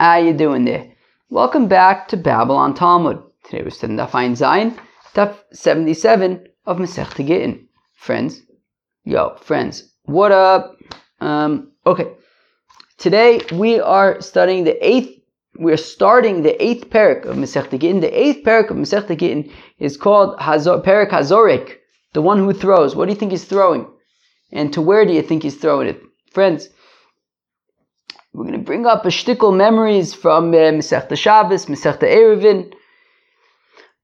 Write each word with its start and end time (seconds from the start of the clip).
How 0.00 0.16
you 0.16 0.32
doing 0.32 0.64
there? 0.64 0.94
Welcome 1.28 1.68
back 1.68 2.08
to 2.08 2.16
Babble 2.16 2.56
on 2.56 2.72
Talmud. 2.72 3.22
Today 3.44 3.62
we're 3.62 3.68
studying 3.68 3.98
Daf 3.98 4.14
Ein 4.14 4.32
Zayin, 4.32 4.74
Daf 5.14 5.36
77 5.52 6.48
of 6.64 6.78
Masech 6.78 7.14
Gittin. 7.16 7.68
Friends, 7.98 8.40
yo, 9.04 9.36
friends, 9.42 9.92
what 10.04 10.32
up? 10.32 10.74
Um, 11.20 11.72
okay, 11.86 12.12
today 12.96 13.42
we 13.52 13.78
are 13.78 14.22
studying 14.22 14.64
the 14.64 14.78
eighth. 14.80 15.20
We 15.58 15.70
are 15.70 15.76
starting 15.76 16.44
the 16.44 16.56
eighth 16.64 16.88
parak 16.88 17.26
of 17.26 17.36
Masech 17.36 17.68
Gittin. 17.68 18.00
The 18.00 18.18
eighth 18.18 18.42
parak 18.42 18.70
of 18.70 18.78
Masech 18.78 19.06
Gittin 19.06 19.52
is 19.78 19.98
called 19.98 20.40
Hazor, 20.40 20.78
Parak 20.78 21.10
Hazorek, 21.10 21.76
the 22.14 22.22
one 22.22 22.38
who 22.38 22.54
throws. 22.54 22.96
What 22.96 23.04
do 23.04 23.12
you 23.12 23.18
think 23.18 23.32
he's 23.32 23.44
throwing? 23.44 23.86
And 24.50 24.72
to 24.72 24.80
where 24.80 25.04
do 25.04 25.12
you 25.12 25.20
think 25.20 25.42
he's 25.42 25.56
throwing 25.56 25.88
it? 25.88 26.00
Friends, 26.32 26.70
we're 28.32 28.44
going 28.44 28.58
to 28.58 28.64
bring 28.64 28.86
up 28.86 29.04
a 29.04 29.08
shtickle 29.08 29.56
memories 29.56 30.14
from 30.14 30.52
uh, 30.54 30.56
Masechta 30.56 31.16
Shabbos, 31.16 31.66
Masechta 31.66 32.04
Eruvin, 32.04 32.72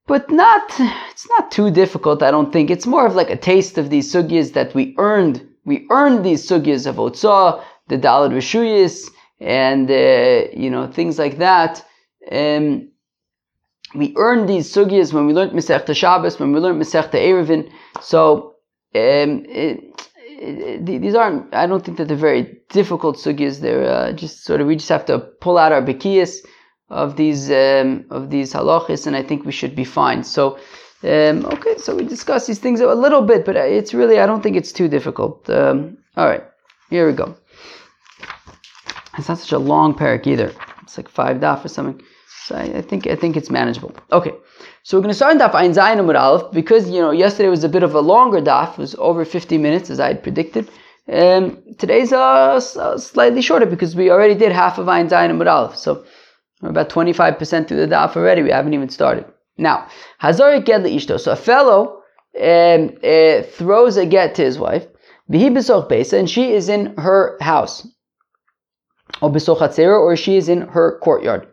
but 0.05 0.29
not, 0.31 0.63
it's 1.11 1.27
not 1.29 1.51
too 1.51 1.71
difficult, 1.71 2.23
I 2.23 2.31
don't 2.31 2.51
think. 2.51 2.69
It's 2.69 2.85
more 2.85 3.05
of 3.05 3.15
like 3.15 3.29
a 3.29 3.37
taste 3.37 3.77
of 3.77 3.89
these 3.89 4.11
sugyas 4.11 4.53
that 4.53 4.73
we 4.73 4.95
earned. 4.97 5.47
We 5.65 5.85
earned 5.91 6.25
these 6.25 6.47
sugyas 6.47 6.87
of 6.87 6.95
Otzah, 6.95 7.63
the 7.87 7.97
Dalad 7.97 8.31
Rishuyas, 8.31 9.09
and, 9.39 9.89
uh, 9.89 10.49
you 10.53 10.69
know, 10.69 10.87
things 10.87 11.19
like 11.19 11.37
that. 11.37 11.85
Um, 12.31 12.89
we 13.95 14.13
earned 14.17 14.49
these 14.49 14.73
sugyas 14.73 15.13
when 15.13 15.27
we 15.27 15.33
learned 15.33 15.53
Masechta 15.53 15.95
Shabbos, 15.95 16.39
when 16.39 16.51
we 16.51 16.59
learned 16.59 16.81
Masechta 16.81 17.15
Eruvin. 17.15 17.69
So, 18.01 18.55
um, 18.95 19.45
it, 19.47 20.06
these 20.39 21.15
aren't. 21.15 21.53
I 21.53 21.65
don't 21.67 21.83
think 21.83 21.97
that 21.97 22.07
they're 22.07 22.17
very 22.17 22.59
difficult 22.69 23.17
sugyas. 23.17 23.59
They're 23.59 23.89
uh, 23.89 24.11
just 24.13 24.43
sort 24.43 24.61
of. 24.61 24.67
We 24.67 24.75
just 24.75 24.89
have 24.89 25.05
to 25.05 25.19
pull 25.19 25.57
out 25.57 25.71
our 25.71 25.81
bekiyas 25.81 26.39
of 26.89 27.15
these 27.15 27.49
um, 27.51 28.05
of 28.09 28.29
these 28.29 28.53
halachis, 28.53 29.07
and 29.07 29.15
I 29.15 29.23
think 29.23 29.45
we 29.45 29.51
should 29.51 29.75
be 29.75 29.83
fine. 29.83 30.23
So, 30.23 30.57
um, 31.03 31.45
okay. 31.45 31.77
So 31.77 31.95
we 31.95 32.03
discuss 32.03 32.47
these 32.47 32.59
things 32.59 32.81
a 32.81 32.93
little 32.93 33.21
bit, 33.21 33.45
but 33.45 33.55
it's 33.55 33.93
really. 33.93 34.19
I 34.19 34.25
don't 34.25 34.41
think 34.41 34.55
it's 34.55 34.71
too 34.71 34.87
difficult. 34.87 35.49
Um, 35.49 35.97
all 36.15 36.27
right. 36.27 36.43
Here 36.89 37.07
we 37.07 37.13
go. 37.13 37.35
It's 39.17 39.27
not 39.27 39.39
such 39.39 39.51
a 39.51 39.59
long 39.59 39.93
parak 39.95 40.27
either. 40.27 40.53
It's 40.83 40.97
like 40.97 41.09
five 41.09 41.37
daf 41.37 41.65
or 41.65 41.69
something. 41.69 42.05
So 42.45 42.55
I, 42.55 42.63
I 42.77 42.81
think 42.81 43.07
I 43.07 43.15
think 43.15 43.35
it's 43.35 43.49
manageable. 43.49 43.95
Okay. 44.11 44.33
So 44.87 44.95
we're 44.95 45.01
going 45.01 45.09
to 45.09 45.15
start 45.15 45.37
Daf 45.37 45.53
Ein 45.53 45.73
Zayin 45.73 45.97
Amud 45.97 46.17
Aleph 46.17 46.49
because 46.53 46.89
you 46.89 47.01
know 47.01 47.11
yesterday 47.11 47.49
was 47.49 47.65
a 47.65 47.67
bit 47.67 47.83
of 47.83 47.93
a 47.93 47.99
longer 47.99 48.39
Daf, 48.39 48.71
it 48.71 48.77
was 48.77 48.95
over 48.95 49.25
50 49.25 49.57
minutes 49.57 49.89
as 49.89 49.99
I 49.99 50.07
had 50.07 50.23
predicted. 50.23 50.69
Um, 51.11 51.61
today's 51.77 52.13
uh, 52.13 52.57
slightly 52.61 53.41
shorter 53.41 53.65
because 53.65 53.97
we 53.97 54.09
already 54.09 54.35
did 54.35 54.53
half 54.53 54.77
of 54.77 54.87
Ein 54.87 55.09
Zayin 55.09 55.31
Amud 55.31 55.51
Aleph, 55.51 55.75
so 55.75 56.05
we're 56.61 56.69
about 56.69 56.87
25% 56.87 57.67
through 57.67 57.85
the 57.85 57.93
Daf 57.93 58.15
already. 58.15 58.43
We 58.43 58.51
haven't 58.51 58.73
even 58.75 58.87
started. 58.87 59.25
Now, 59.57 59.89
Hazorik 60.21 60.65
Ged 60.65 60.83
Ishto. 60.83 61.19
So 61.19 61.33
a 61.33 61.35
fellow 61.35 62.01
um, 62.41 62.91
uh, 63.03 63.41
throws 63.43 63.97
a 63.97 64.05
get 64.05 64.35
to 64.35 64.43
his 64.43 64.57
wife, 64.57 64.87
and 65.27 66.29
she 66.29 66.53
is 66.53 66.69
in 66.69 66.95
her 66.95 67.37
house, 67.41 67.85
or 69.21 69.99
or 69.99 70.15
she 70.15 70.37
is 70.37 70.47
in 70.47 70.61
her 70.61 70.97
courtyard. 70.99 71.45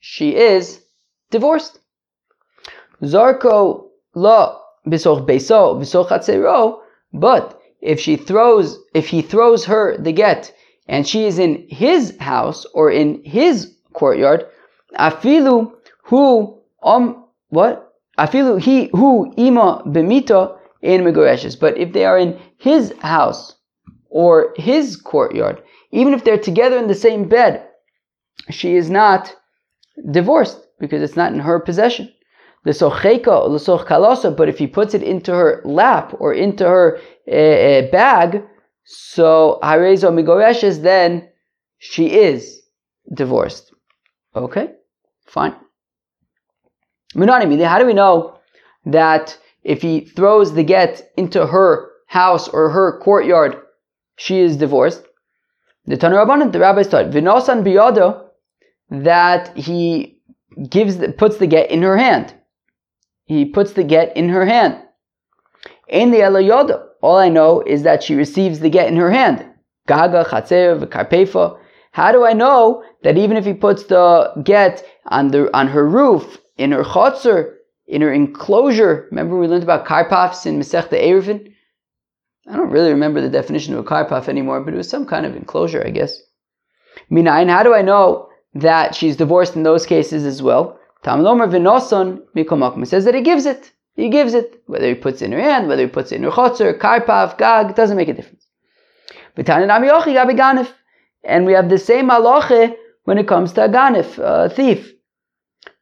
She 0.00 0.36
is 0.36 0.83
divorced. 1.34 1.80
Zarko 3.02 3.88
la 4.14 4.40
bisoch 4.86 5.26
beso 5.26 5.60
bisoch 5.80 6.80
but 7.12 7.60
if 7.80 8.00
she 8.00 8.16
throws, 8.16 8.78
if 8.94 9.08
he 9.08 9.20
throws 9.22 9.64
her 9.66 9.96
the 9.98 10.12
get, 10.12 10.52
and 10.88 11.06
she 11.06 11.24
is 11.24 11.38
in 11.38 11.66
his 11.68 12.16
house 12.18 12.66
or 12.74 12.90
in 12.90 13.22
his 13.24 13.74
courtyard, 13.92 14.46
afilu 14.98 15.72
who 16.02 16.58
um 16.82 17.24
what 17.48 17.92
afilu 18.18 18.60
he 18.60 18.90
who 18.92 19.32
ima 19.36 19.82
bemita 19.86 20.56
in 20.82 21.02
megoreshes. 21.02 21.58
But 21.58 21.76
if 21.78 21.92
they 21.92 22.04
are 22.04 22.18
in 22.18 22.38
his 22.58 22.92
house 23.00 23.56
or 24.08 24.54
his 24.56 24.96
courtyard, 24.96 25.62
even 25.90 26.14
if 26.14 26.24
they're 26.24 26.46
together 26.50 26.78
in 26.78 26.88
the 26.88 27.02
same 27.06 27.28
bed, 27.28 27.66
she 28.50 28.76
is 28.76 28.88
not 28.90 29.34
divorced 30.10 30.63
because 30.78 31.02
it's 31.02 31.16
not 31.16 31.32
in 31.32 31.40
her 31.40 31.60
possession. 31.60 32.12
But 32.64 32.80
if 34.48 34.58
he 34.58 34.66
puts 34.66 34.94
it 34.94 35.02
into 35.02 35.34
her 35.34 35.60
lap 35.64 36.14
or 36.18 36.32
into 36.32 36.64
her 36.66 36.98
uh, 37.28 37.90
bag, 37.90 38.42
so 38.84 39.58
harezo 39.62 40.10
migoreshes, 40.10 40.82
then 40.82 41.28
she 41.78 42.06
is 42.12 42.62
divorced. 43.12 43.74
Okay, 44.34 44.70
fine. 45.26 45.54
How 47.14 47.78
do 47.78 47.86
we 47.86 47.92
know 47.92 48.38
that 48.86 49.38
if 49.62 49.82
he 49.82 50.00
throws 50.00 50.54
the 50.54 50.64
get 50.64 51.12
into 51.16 51.46
her 51.46 51.90
house 52.06 52.48
or 52.48 52.70
her 52.70 52.98
courtyard, 53.00 53.56
she 54.16 54.40
is 54.40 54.56
divorced? 54.56 55.04
The 55.86 55.96
Tanur 55.96 56.50
the 56.50 56.60
rabbis 56.60 56.88
taught, 56.88 57.10
Vinosan 57.10 57.62
biyado, 57.62 58.28
that 58.90 59.56
he 59.56 60.13
gives 60.68 60.98
the, 60.98 61.12
puts 61.12 61.38
the 61.38 61.46
get 61.46 61.70
in 61.70 61.82
her 61.82 61.96
hand. 61.96 62.34
He 63.24 63.44
puts 63.44 63.72
the 63.72 63.84
get 63.84 64.16
in 64.16 64.28
her 64.28 64.44
hand. 64.44 64.80
In 65.88 66.10
the 66.10 66.18
Elayoda, 66.18 66.86
all 67.02 67.16
I 67.16 67.28
know 67.28 67.62
is 67.62 67.82
that 67.82 68.02
she 68.02 68.14
receives 68.14 68.60
the 68.60 68.70
get 68.70 68.88
in 68.88 68.96
her 68.96 69.10
hand. 69.10 69.46
Gaga, 69.86 70.24
Chatzer, 70.24 70.84
Karpefa. 70.86 71.58
How 71.92 72.12
do 72.12 72.24
I 72.24 72.32
know 72.32 72.82
that 73.02 73.18
even 73.18 73.36
if 73.36 73.44
he 73.44 73.52
puts 73.52 73.84
the 73.84 74.32
get 74.42 74.84
on 75.06 75.28
the 75.28 75.54
on 75.56 75.68
her 75.68 75.86
roof, 75.86 76.40
in 76.56 76.72
her 76.72 76.82
chotzer, 76.82 77.54
in 77.86 78.00
her 78.00 78.12
enclosure? 78.12 79.06
Remember 79.10 79.38
we 79.38 79.46
learned 79.46 79.62
about 79.62 79.86
karpafs 79.86 80.46
in 80.46 80.58
Masechta 80.58 81.00
Eruvin. 81.00 81.52
I 82.48 82.56
don't 82.56 82.70
really 82.70 82.90
remember 82.90 83.20
the 83.20 83.28
definition 83.28 83.74
of 83.74 83.80
a 83.80 83.88
karpaf 83.88 84.28
anymore, 84.28 84.60
but 84.62 84.74
it 84.74 84.76
was 84.76 84.88
some 84.88 85.06
kind 85.06 85.24
of 85.24 85.36
enclosure, 85.36 85.86
I 85.86 85.90
guess. 85.90 86.20
Minayin, 87.10 87.48
how 87.48 87.62
do 87.62 87.74
I 87.74 87.82
know 87.82 88.28
that 88.54 88.94
she's 88.94 89.16
divorced 89.16 89.56
in 89.56 89.62
those 89.62 89.86
cases 89.86 90.24
as 90.24 90.42
well. 90.42 90.78
Tamlomer 91.04 91.48
v'noson 91.48 92.22
mikomakum. 92.36 92.86
says 92.86 93.04
that 93.04 93.14
he 93.14 93.20
gives 93.20 93.46
it. 93.46 93.72
He 93.94 94.08
gives 94.08 94.34
it. 94.34 94.62
Whether 94.66 94.88
he 94.88 94.94
puts 94.94 95.22
it 95.22 95.26
in 95.26 95.32
her 95.32 95.40
hand, 95.40 95.68
whether 95.68 95.82
he 95.82 95.88
puts 95.88 96.12
it 96.12 96.16
in 96.16 96.24
her 96.24 96.30
chotzer, 96.30 96.78
karpav, 96.78 97.38
gag, 97.38 97.74
doesn't 97.74 97.96
make 97.96 98.08
a 98.08 98.14
difference. 98.14 98.46
And 99.36 101.46
we 101.46 101.52
have 101.52 101.68
the 101.68 101.78
same 101.78 102.08
halacha 102.08 102.74
when 103.04 103.18
it 103.18 103.28
comes 103.28 103.52
to 103.54 103.64
a 103.64 103.68
ganif, 103.68 104.18
a 104.18 104.48
thief. 104.48 104.92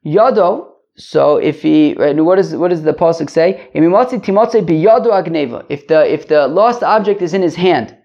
Yodo, 0.05 0.67
so 0.95 1.37
if 1.37 1.61
he, 1.61 1.95
right, 1.97 2.15
what, 2.15 2.37
is, 2.37 2.55
what 2.55 2.69
does 2.69 2.83
the 2.83 2.93
pasuk 2.93 3.29
say? 3.29 3.69
If 3.73 5.87
the, 5.87 6.13
if 6.13 6.27
the 6.27 6.47
lost 6.47 6.83
object 6.83 7.21
is 7.21 7.33
in 7.33 7.41
his 7.41 7.55
hand, 7.55 7.97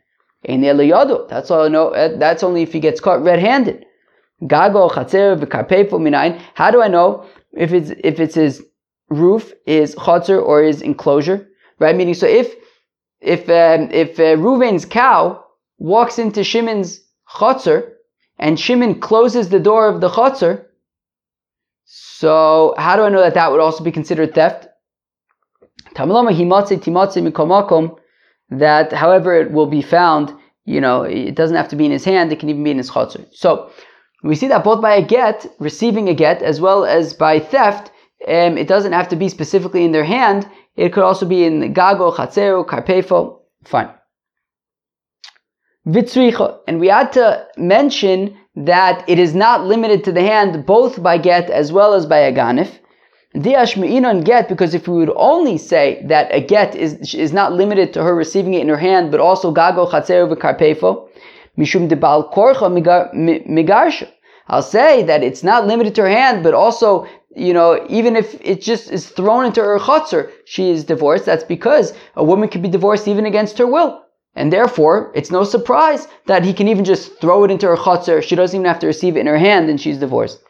that's 0.47 1.50
all 1.50 1.65
I 1.65 1.69
know, 1.69 1.91
eh, 1.91 2.17
that's 2.17 2.43
only 2.43 2.62
if 2.62 2.73
he 2.73 2.81
gets 2.81 3.00
caught 3.00 3.23
red-handed. 3.23 3.85
Gago, 4.43 4.91
Minayin. 4.91 6.41
How 6.54 6.71
do 6.71 6.82
I 6.82 6.88
know 6.88 7.26
if 7.53 7.72
it's, 7.72 7.91
if 8.04 8.21
it's 8.21 8.34
his 8.34 8.62
roof, 9.10 9.53
his 9.66 9.94
Chatzer, 9.94 10.41
or 10.43 10.62
his 10.62 10.82
enclosure? 10.82 11.49
Right? 11.78 11.97
Meaning, 11.97 12.15
so 12.15 12.26
if, 12.26 12.54
if, 13.21 13.49
um, 13.49 13.91
if 13.91 14.19
uh, 14.19 14.37
Reuven's 14.37 14.84
cow 14.84 15.44
walks 15.78 16.19
into 16.19 16.44
Shimon's 16.44 17.00
Chatzer, 17.28 17.93
and 18.38 18.59
Shimon 18.59 19.00
closes 19.00 19.49
the 19.49 19.59
door 19.59 19.88
of 19.88 20.00
the 20.00 20.09
Chatzer, 20.09 20.65
so 21.84 22.75
how 22.76 22.97
do 22.97 23.03
I 23.03 23.09
know 23.09 23.20
that 23.20 23.34
that 23.34 23.50
would 23.50 23.60
also 23.60 23.82
be 23.82 23.91
considered 23.91 24.34
theft? 24.34 24.69
That 28.50 28.93
however 28.93 29.34
it 29.34 29.50
will 29.53 29.66
be 29.66 29.82
found, 29.82 30.34
you 30.65 30.81
know, 30.81 31.03
it 31.03 31.34
doesn't 31.34 31.56
have 31.56 31.69
to 31.69 31.76
be 31.76 31.87
in 31.87 31.93
his 31.93 32.05
hand, 32.05 32.32
it 32.32 32.41
can 32.41 32.50
even 32.50 32.62
be 32.62 32.70
in 32.70 32.78
his 32.78 32.91
chotzer. 32.91 33.26
So 33.32 33.70
we 34.23 34.34
see 34.34 34.49
that 34.49 34.65
both 34.65 34.81
by 34.81 34.94
a 34.97 35.03
get, 35.03 35.47
receiving 35.59 36.09
a 36.09 36.15
get, 36.15 36.43
as 36.43 36.61
well 36.61 36.85
as 36.85 37.15
by 37.15 37.38
theft, 37.38 37.91
um, 38.26 38.59
it 38.59 38.67
doesn't 38.67 38.93
have 38.93 39.09
to 39.09 39.17
be 39.17 39.29
specifically 39.29 39.85
in 39.85 39.93
their 39.93 40.05
hand. 40.05 40.49
It 40.76 40.93
could 40.93 41.05
also 41.05 41.26
be 41.26 41.44
in 41.44 41.73
gago, 41.73 42.15
chatzero, 42.15 42.67
karpefo. 42.67 43.41
Fine. 43.65 43.91
Vitzricha. 45.87 46.59
And 46.67 46.81
we 46.81 46.88
had 46.88 47.12
to 47.12 47.47
mention 47.56 48.37
that 48.56 49.09
it 49.09 49.19
is 49.19 49.35
not 49.35 49.65
limited 49.65 50.05
to 50.05 50.12
the 50.12 50.23
hand 50.23 50.67
both 50.67 51.00
by 51.03 51.17
get 51.17 51.49
as 51.49 51.73
well 51.73 51.94
as 51.94 52.06
by 52.06 52.19
a 52.19 52.32
ganif. 52.32 52.79
Diashme'inon 53.37 54.25
get, 54.25 54.49
because 54.49 54.75
if 54.75 54.88
we 54.88 54.99
would 54.99 55.12
only 55.14 55.59
say 55.59 56.03
that 56.09 56.35
a 56.35 56.41
get 56.41 56.75
is, 56.75 57.14
is 57.14 57.32
not 57.32 57.53
limited 57.53 57.93
to 57.93 58.03
her 58.03 58.14
receiving 58.14 58.55
it 58.55 58.62
in 58.62 58.69
her 58.69 58.76
hand, 58.76 59.11
but 59.11 59.21
also 59.21 59.55
gago, 59.55 59.88
chatzero, 59.88 60.35
karpefo, 60.35 61.09
Mishum 61.58 61.88
debal 61.88 62.32
korcha 62.32 62.69
migarsha. 63.46 64.08
I'll 64.46 64.62
say 64.62 65.02
that 65.02 65.22
it's 65.22 65.43
not 65.43 65.66
limited 65.66 65.94
to 65.96 66.02
her 66.02 66.08
hand, 66.08 66.43
but 66.43 66.55
also, 66.55 67.06
you 67.37 67.52
know, 67.52 67.84
even 67.90 68.16
if 68.16 68.34
it 68.40 68.62
just 68.62 68.90
is 68.90 69.08
thrown 69.08 69.44
into 69.44 69.62
her 69.62 69.78
chutzner, 69.78 70.31
she 70.46 70.70
is 70.70 70.84
divorced. 70.84 71.26
That's 71.26 71.44
because 71.44 71.93
a 72.16 72.25
woman 72.25 72.49
can 72.49 72.62
be 72.62 72.69
divorced 72.69 73.08
even 73.08 73.26
against 73.26 73.58
her 73.58 73.66
will. 73.66 74.02
And 74.34 74.52
therefore, 74.52 75.12
it's 75.14 75.31
no 75.31 75.44
surprise 75.44 76.06
that 76.26 76.44
he 76.44 76.55
can 76.55 76.69
even 76.69 76.84
just 76.84 77.20
throw 77.20 77.44
it 77.44 77.50
into 77.50 77.66
her 77.66 77.76
chotzer. 77.76 78.22
She 78.22 78.37
doesn't 78.37 78.56
even 78.56 78.69
have 78.69 78.78
to 78.78 78.87
receive 78.87 79.16
it 79.16 79.20
in 79.20 79.26
her 79.26 79.38
hand 79.38 79.69
and 79.69 79.81
she's 79.81 79.99
divorced. 79.99 80.40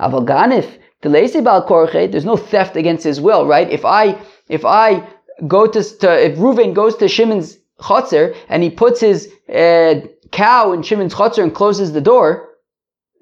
Aval 0.00 0.26
ganif, 0.26 0.78
there's 1.02 2.24
no 2.24 2.36
theft 2.36 2.76
against 2.76 3.04
his 3.04 3.20
will, 3.20 3.46
right? 3.46 3.70
If 3.70 3.84
I, 3.84 4.18
if 4.48 4.64
I 4.64 5.06
go 5.46 5.66
to, 5.66 5.82
to 5.98 6.24
if 6.24 6.38
Reuven 6.38 6.74
goes 6.74 6.96
to 6.96 7.08
Shimon's 7.08 7.58
chotzer 7.80 8.34
and 8.48 8.62
he 8.62 8.70
puts 8.70 9.00
his 9.00 9.32
uh, 9.48 10.00
cow 10.32 10.72
in 10.72 10.82
Shimon's 10.82 11.14
chotzer 11.14 11.42
and 11.42 11.54
closes 11.54 11.92
the 11.92 12.00
door, 12.00 12.50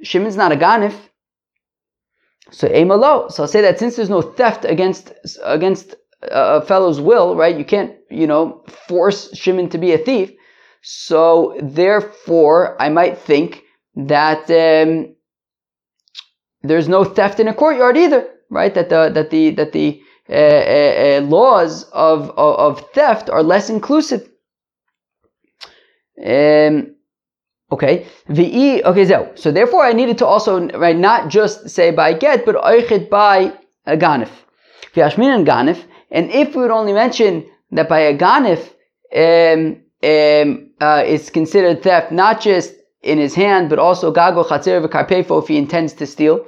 Shimon's 0.03 0.37
not 0.37 0.53
a 0.53 0.56
ganif. 0.56 0.95
So 2.51 2.69
emalo. 2.69 3.31
So 3.33 3.43
I'll 3.43 3.49
say 3.49 3.62
that 3.62 3.79
since 3.79 3.97
there's 3.97 4.11
no 4.11 4.23
theft 4.23 4.65
against 4.65 5.12
against 5.43 5.97
a 6.23 6.62
fellow's 6.62 7.01
will, 7.01 7.37
right? 7.37 7.56
You 7.56 7.65
can't, 7.65 7.97
you 8.11 8.27
know, 8.27 8.65
force 8.89 9.35
Shimon 9.37 9.69
to 9.71 9.79
be 9.79 9.93
a 9.93 9.99
thief. 9.99 10.31
So 10.83 11.56
therefore, 11.62 12.81
I 12.81 12.89
might 12.91 13.19
think 13.19 13.62
that 13.97 14.50
um, 14.50 15.15
there's 16.62 16.89
no 16.89 17.05
theft 17.05 17.41
in 17.41 17.49
a 17.49 17.55
courtyard 17.55 17.97
either, 17.97 18.29
right? 18.50 18.75
That 18.75 18.89
the 18.91 19.11
that 19.11 19.31
the 19.31 19.50
that 19.50 19.73
the 19.73 20.03
uh, 20.29 20.33
uh, 20.33 20.37
uh, 20.37 21.21
laws 21.23 21.85
of, 21.93 22.31
of, 22.31 22.81
of 22.81 22.91
theft 22.93 23.29
are 23.29 23.43
less 23.43 23.69
inclusive. 23.69 24.29
Um, 26.19 26.94
okay, 27.72 28.06
the 28.28 28.84
okay, 28.84 29.05
so 29.05 29.32
so 29.34 29.50
therefore 29.50 29.84
I 29.84 29.93
needed 29.93 30.19
to 30.19 30.26
also 30.26 30.69
right 30.69 30.96
not 30.96 31.28
just 31.28 31.69
say 31.69 31.90
by 31.90 32.14
get, 32.14 32.44
but 32.46 32.56
oichet 32.56 33.11
by 33.11 33.52
a 33.87 33.96
ganif. 33.96 34.31
V'yashmin 34.94 35.34
and 35.34 35.46
ganif, 35.46 35.82
and 36.11 36.31
if 36.31 36.55
we 36.55 36.62
would 36.62 36.70
only 36.70 36.93
mention 36.93 37.44
that 37.72 37.88
by 37.88 38.00
a 38.00 38.16
ganif 38.16 38.61
um, 39.14 39.82
um, 40.05 40.70
uh, 40.81 41.02
is 41.05 41.31
considered 41.31 41.82
theft, 41.82 42.12
not 42.12 42.40
just 42.40 42.75
in 43.02 43.19
his 43.19 43.34
hand, 43.34 43.69
but 43.69 43.78
also 43.78 44.12
gago 44.12 44.44
chatzer 44.46 44.87
v'karpefo 44.87 45.43
if 45.43 45.49
he 45.49 45.56
intends 45.56 45.93
to 45.94 46.06
steal. 46.06 46.46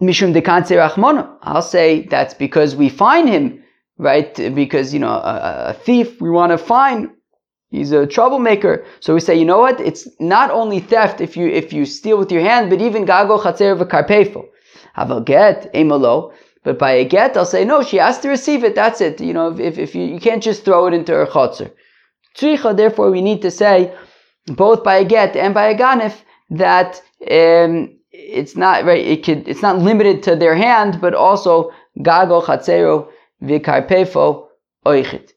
Mishum 0.00 0.32
dekanse 0.32 0.70
rachmona. 0.70 1.36
I'll 1.42 1.62
say 1.62 2.06
that's 2.06 2.32
because 2.32 2.74
we 2.74 2.88
find 2.88 3.28
him, 3.28 3.62
right? 3.98 4.34
Because, 4.54 4.94
you 4.94 5.00
know, 5.00 5.10
a, 5.10 5.64
a 5.68 5.74
thief, 5.74 6.20
we 6.22 6.30
want 6.30 6.52
to 6.52 6.58
find 6.58 7.10
He's 7.70 7.92
a 7.92 8.06
troublemaker. 8.06 8.84
So 8.98 9.14
we 9.14 9.20
say, 9.20 9.36
you 9.36 9.44
know 9.44 9.60
what? 9.60 9.80
It's 9.80 10.08
not 10.18 10.50
only 10.50 10.80
theft 10.80 11.20
if 11.20 11.36
you 11.36 11.46
if 11.46 11.72
you 11.72 11.86
steal 11.86 12.18
with 12.18 12.32
your 12.32 12.42
hand, 12.42 12.68
but 12.68 12.80
even 12.80 13.06
gago 13.06 13.40
chatzer 13.40 13.78
v'karpefo. 13.80 14.46
Have 14.94 15.10
a 15.10 15.20
get 15.20 15.72
emalo. 15.72 16.32
But 16.62 16.78
by 16.78 16.92
a 16.92 17.04
get, 17.06 17.36
I'll 17.38 17.46
say, 17.46 17.64
no, 17.64 17.82
she 17.82 17.96
has 17.96 18.18
to 18.18 18.28
receive 18.28 18.64
it. 18.64 18.74
That's 18.74 19.00
it. 19.00 19.18
You 19.18 19.32
know, 19.32 19.58
if, 19.58 19.78
if 19.78 19.94
you, 19.94 20.02
you 20.02 20.20
can't 20.20 20.42
just 20.42 20.62
throw 20.62 20.86
it 20.88 20.92
into 20.92 21.12
her 21.12 21.24
chotzer. 21.24 21.72
Tzricha, 22.36 22.76
therefore, 22.76 23.10
we 23.10 23.22
need 23.22 23.40
to 23.42 23.50
say, 23.50 23.94
both 24.46 24.84
by 24.84 24.96
a 24.96 25.04
get 25.04 25.36
and 25.36 25.54
by 25.54 25.68
a 25.68 25.78
ganif, 25.78 26.20
that 26.50 27.00
um, 27.30 27.96
it's 28.10 28.56
not 28.56 28.84
right. 28.84 29.04
It 29.04 29.24
could. 29.24 29.48
It's 29.48 29.62
not 29.62 29.78
limited 29.78 30.22
to 30.24 30.36
their 30.36 30.54
hand, 30.54 31.00
but 31.00 31.14
also 31.14 31.72
gago 31.98 32.42
chatzero 32.44 33.08
v'karpefo 33.42 34.48
oichit. 34.84 35.32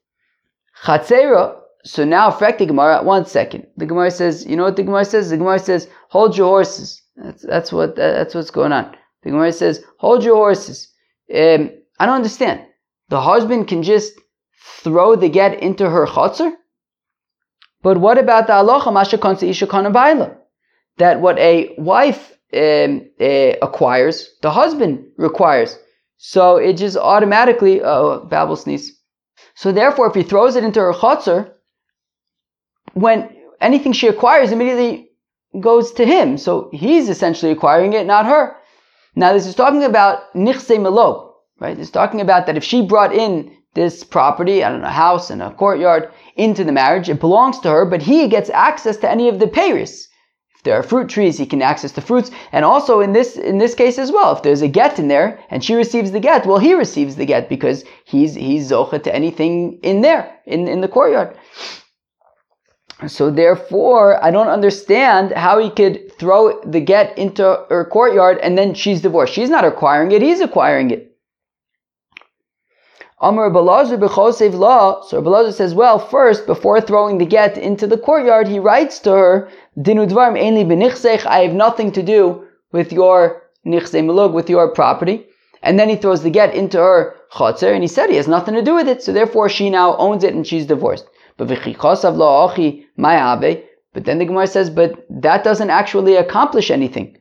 Chatzero. 0.84 1.63
So 1.86 2.06
now, 2.06 2.30
affect 2.30 2.60
the 2.60 2.66
Gemara. 2.66 3.04
One 3.04 3.26
second. 3.26 3.68
The 3.78 3.86
Gemara 3.86 4.12
says, 4.12 4.46
you 4.46 4.56
know 4.56 4.64
what 4.64 4.78
the 4.78 4.84
Gemara 4.84 5.06
says? 5.06 5.30
The 5.30 5.38
Gemara 5.38 5.60
says, 5.60 5.88
hold 6.10 6.38
your 6.38 6.48
horses. 6.48 7.02
That's 7.16 7.44
that's 7.44 7.72
what 7.72 7.96
that's 7.96 8.34
what's 8.34 8.52
going 8.52 8.72
on. 8.72 8.96
The 9.24 9.32
Gemara 9.32 9.52
says, 9.52 9.84
hold 9.98 10.24
your 10.24 10.36
horses. 10.36 10.92
Um, 11.34 11.72
I 12.00 12.06
don't 12.06 12.16
understand. 12.16 12.66
The 13.10 13.22
husband 13.22 13.68
can 13.68 13.84
just 13.84 14.14
throw 14.84 15.16
the 15.16 15.30
get 15.30 15.62
into 15.62 15.90
her 15.90 16.06
chotzer? 16.06 16.52
But 17.82 17.98
what 17.98 18.18
about 18.18 18.48
the 18.48 18.54
halacha 18.54 18.94
masha 18.94 19.46
isha 19.46 19.68
baila? 19.68 20.38
That 20.98 21.20
what 21.20 21.38
a 21.40 21.76
wife 21.78 22.38
um, 22.54 23.10
uh, 23.20 23.54
acquires, 23.62 24.30
the 24.42 24.52
husband 24.52 25.06
requires. 25.18 25.78
So 26.18 26.58
it 26.58 26.74
just 26.74 26.96
automatically, 26.96 27.82
oh, 27.82 28.26
Babel 28.26 28.56
sneeze. 28.56 29.00
So 29.56 29.72
therefore, 29.72 30.08
if 30.08 30.16
he 30.16 30.24
throws 30.24 30.56
it 30.56 30.64
into 30.64 30.80
her 30.80 30.94
chotzer, 30.94 31.52
when 32.94 33.30
anything 33.62 33.94
she 33.94 34.08
acquires 34.08 34.52
immediately 34.52 35.10
goes 35.60 35.92
to 35.94 36.06
him. 36.06 36.38
So 36.38 36.70
he's 36.74 37.10
essentially 37.10 37.52
acquiring 37.52 37.94
it, 37.94 38.06
not 38.06 38.26
her. 38.26 38.56
Now 39.16 39.34
this 39.34 39.46
is 39.46 39.56
talking 39.56 39.84
about 39.84 40.34
nichse 40.34 40.76
melog, 40.78 41.32
right? 41.60 41.78
It's 41.78 41.92
talking 41.92 42.22
about 42.22 42.48
that 42.48 42.58
if 42.58 42.64
she 42.64 42.86
brought 42.86 43.14
in 43.14 43.56
this 43.76 44.04
property, 44.04 44.64
I 44.64 44.70
don't 44.70 44.82
know, 44.82 44.88
a 44.88 44.92
house 44.92 45.30
and 45.30 45.42
a 45.42 45.52
courtyard 45.52 46.12
into 46.36 46.64
the 46.64 46.72
marriage, 46.72 47.10
it 47.10 47.20
belongs 47.20 47.60
to 47.60 47.70
her, 47.70 47.86
but 47.86 48.02
he 48.02 48.28
gets 48.28 48.50
access 48.50 48.98
to 48.98 49.10
any 49.10 49.30
of 49.30 49.40
the 49.40 49.48
payers. 49.48 50.08
If 50.56 50.64
there 50.64 50.76
are 50.76 50.84
fruit 50.84 51.10
trees, 51.10 51.38
he 51.38 51.46
can 51.46 51.62
access 51.62 51.92
the 51.92 52.02
fruits. 52.02 52.32
And 52.52 52.64
also 52.66 53.02
in 53.02 53.14
this 53.14 53.36
in 53.36 53.58
this 53.58 53.76
case 53.76 53.98
as 54.00 54.12
well, 54.12 54.36
if 54.36 54.44
there's 54.44 54.62
a 54.62 54.68
get 54.68 55.00
in 55.00 55.08
there 55.08 55.40
and 55.50 55.64
she 55.64 55.76
receives 55.76 56.12
the 56.12 56.20
get, 56.20 56.46
well, 56.46 56.60
he 56.60 56.74
receives 56.74 57.16
the 57.16 57.26
get 57.26 57.50
because 57.50 57.84
he's 58.06 58.36
he's 58.36 58.72
zocha 58.72 59.02
to 59.04 59.16
anything 59.16 59.80
in 59.84 60.02
there, 60.02 60.40
in, 60.46 60.68
in 60.68 60.82
the 60.82 60.88
courtyard. 60.88 61.36
So 63.08 63.30
therefore, 63.30 64.24
I 64.24 64.32
don't 64.32 64.48
understand 64.48 65.32
how 65.32 65.60
he 65.60 65.70
could 65.70 66.18
throw 66.18 66.62
the 66.62 66.80
get 66.80 67.18
into 67.18 67.66
her 67.70 67.86
courtyard 67.86 68.38
and 68.40 68.58
then 68.58 68.74
she's 68.74 69.02
divorced. 69.02 69.34
She's 69.34 69.50
not 69.50 69.66
acquiring 69.66 70.12
it, 70.12 70.22
he's 70.22 70.42
acquiring 70.42 70.92
it. 70.92 71.14
Amr 73.20 73.50
Balazar 73.50 73.98
b'chosev 73.98 74.54
law. 74.54 75.02
So 75.02 75.22
Balazar 75.22 75.54
says, 75.54 75.74
well, 75.74 75.98
first, 75.98 76.46
before 76.46 76.82
throwing 76.82 77.18
the 77.18 77.26
get 77.26 77.58
into 77.58 77.88
the 77.88 77.98
courtyard, 77.98 78.50
he 78.50 78.60
writes 78.60 79.00
to 79.00 79.12
her, 79.12 79.50
Dinu 79.78 80.10
dvarim 80.10 80.38
einli 80.38 80.66
b'nichsech, 80.66 81.26
I 81.26 81.40
have 81.40 81.54
nothing 81.54 81.94
to 81.94 82.04
do 82.04 82.46
with 82.74 82.92
your 82.92 83.44
nichse 83.66 83.94
melug, 84.04 84.34
with 84.34 84.50
your 84.50 84.74
property. 84.74 85.26
And 85.62 85.80
then 85.80 85.88
he 85.88 85.96
throws 85.96 86.22
the 86.22 86.30
get 86.30 86.54
into 86.54 86.78
her 86.80 87.16
chotzer, 87.32 87.74
and 87.74 87.82
he 87.82 87.88
said 87.88 88.10
he 88.10 88.18
has 88.18 88.28
nothing 88.28 88.56
to 88.56 88.62
do 88.62 88.76
with 88.76 88.90
it, 88.90 89.02
so 89.02 89.14
therefore 89.14 89.48
she 89.48 89.70
now 89.70 89.96
owns 89.96 90.26
it 90.26 90.34
and 90.34 90.46
she's 90.46 90.66
divorced. 90.66 91.08
But 91.38 91.48
v'chichosav 91.48 92.18
lo 92.18 92.50
achi 92.50 92.83
mayabe. 92.98 93.64
But 93.94 94.06
then 94.06 94.18
the 94.18 94.26
Gemara 94.26 94.48
says, 94.48 94.70
but 94.70 95.06
that 95.10 95.44
doesn't 95.44 95.70
actually 95.70 96.16
accomplish 96.16 96.72
anything. 96.72 97.18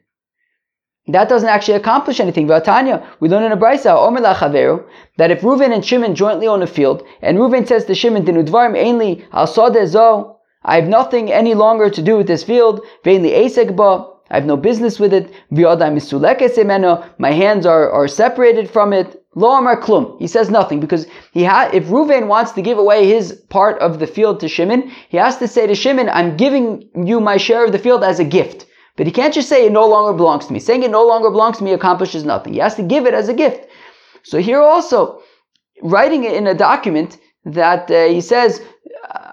That 1.09 1.29
doesn't 1.29 1.49
actually 1.49 1.75
accomplish 1.75 2.21
anything. 2.21 2.47
Vatanya, 2.47 3.05
we 3.19 3.29
learn 3.29 3.43
in 3.43 3.53
a 3.53 3.57
brisa, 3.57 3.95
Omer 3.95 4.21
that 5.19 5.31
if 5.33 5.41
Reuven 5.41 5.75
and 5.75 5.85
Shimon 5.85 6.15
jointly 6.15 6.47
own 6.47 6.63
a 6.63 6.67
field, 6.67 7.03
and 7.21 7.39
Reuven 7.39 7.67
says 7.67 7.85
to 7.87 7.95
Shimon, 7.95 8.25
Dinudvarim 8.25 8.77
ainli 8.77 9.25
al 9.33 10.41
I 10.65 10.77
have 10.77 10.87
nothing 10.87 11.33
any 11.33 11.55
longer 11.55 11.91
to 11.91 12.03
do 12.03 12.17
with 12.17 12.29
this 12.29 12.45
field, 12.45 12.83
Veinli 13.05 13.33
esek 13.33 13.75
ba, 13.75 14.07
I 14.31 14.37
have 14.37 14.47
no 14.47 14.57
business 14.57 15.01
with 15.01 15.13
it, 15.13 15.29
my 17.19 17.33
hands 17.33 17.67
are, 17.67 17.91
are 17.91 18.09
separated 18.09 18.71
from 18.71 18.93
it, 18.93 19.22
Lo 19.35 19.51
Amar 19.53 19.81
Klum. 19.81 20.19
He 20.21 20.27
says 20.27 20.51
nothing 20.51 20.81
because 20.81 21.07
he 21.33 21.45
ha- 21.45 21.71
if 21.73 21.87
Ruvain 21.87 22.27
wants 22.27 22.53
to 22.53 22.63
give 22.63 22.79
away 22.79 23.07
his 23.07 23.33
part 23.49 23.81
of 23.81 23.99
the 23.99 24.07
field 24.07 24.41
to 24.41 24.49
Shimon, 24.49 24.91
he 25.09 25.17
has 25.17 25.39
to 25.39 25.49
say 25.49 25.67
to 25.67 25.75
Shimon, 25.75 26.09
I'm 26.11 26.37
giving 26.37 26.89
you 26.95 27.21
my 27.21 27.39
share 27.39 27.65
of 27.65 27.73
the 27.73 27.79
field 27.79 28.05
as 28.05 28.21
a 28.21 28.25
gift. 28.25 28.67
But 28.97 29.07
he 29.07 29.13
can't 29.13 29.33
just 29.33 29.49
say 29.49 29.65
it 29.65 29.73
no 29.73 29.87
longer 29.89 30.17
belongs 30.17 30.47
to 30.47 30.53
me. 30.53 30.59
Saying 30.59 30.83
it 30.83 30.91
no 30.91 31.07
longer 31.07 31.31
belongs 31.31 31.59
to 31.59 31.65
me 31.65 31.73
accomplishes 31.73 32.25
nothing. 32.25 32.53
He 32.53 32.59
has 32.59 32.75
to 32.75 32.83
give 32.83 33.07
it 33.07 33.15
as 33.15 33.31
a 33.31 33.35
gift. 33.35 33.67
So 34.23 34.39
here 34.39 34.61
also, 34.61 35.23
writing 35.83 36.25
it 36.25 36.35
in 36.35 36.47
a 36.47 36.55
document 36.55 37.19
that 37.47 37.91
uh, 37.91 38.05
he 38.07 38.21
says, 38.21 38.63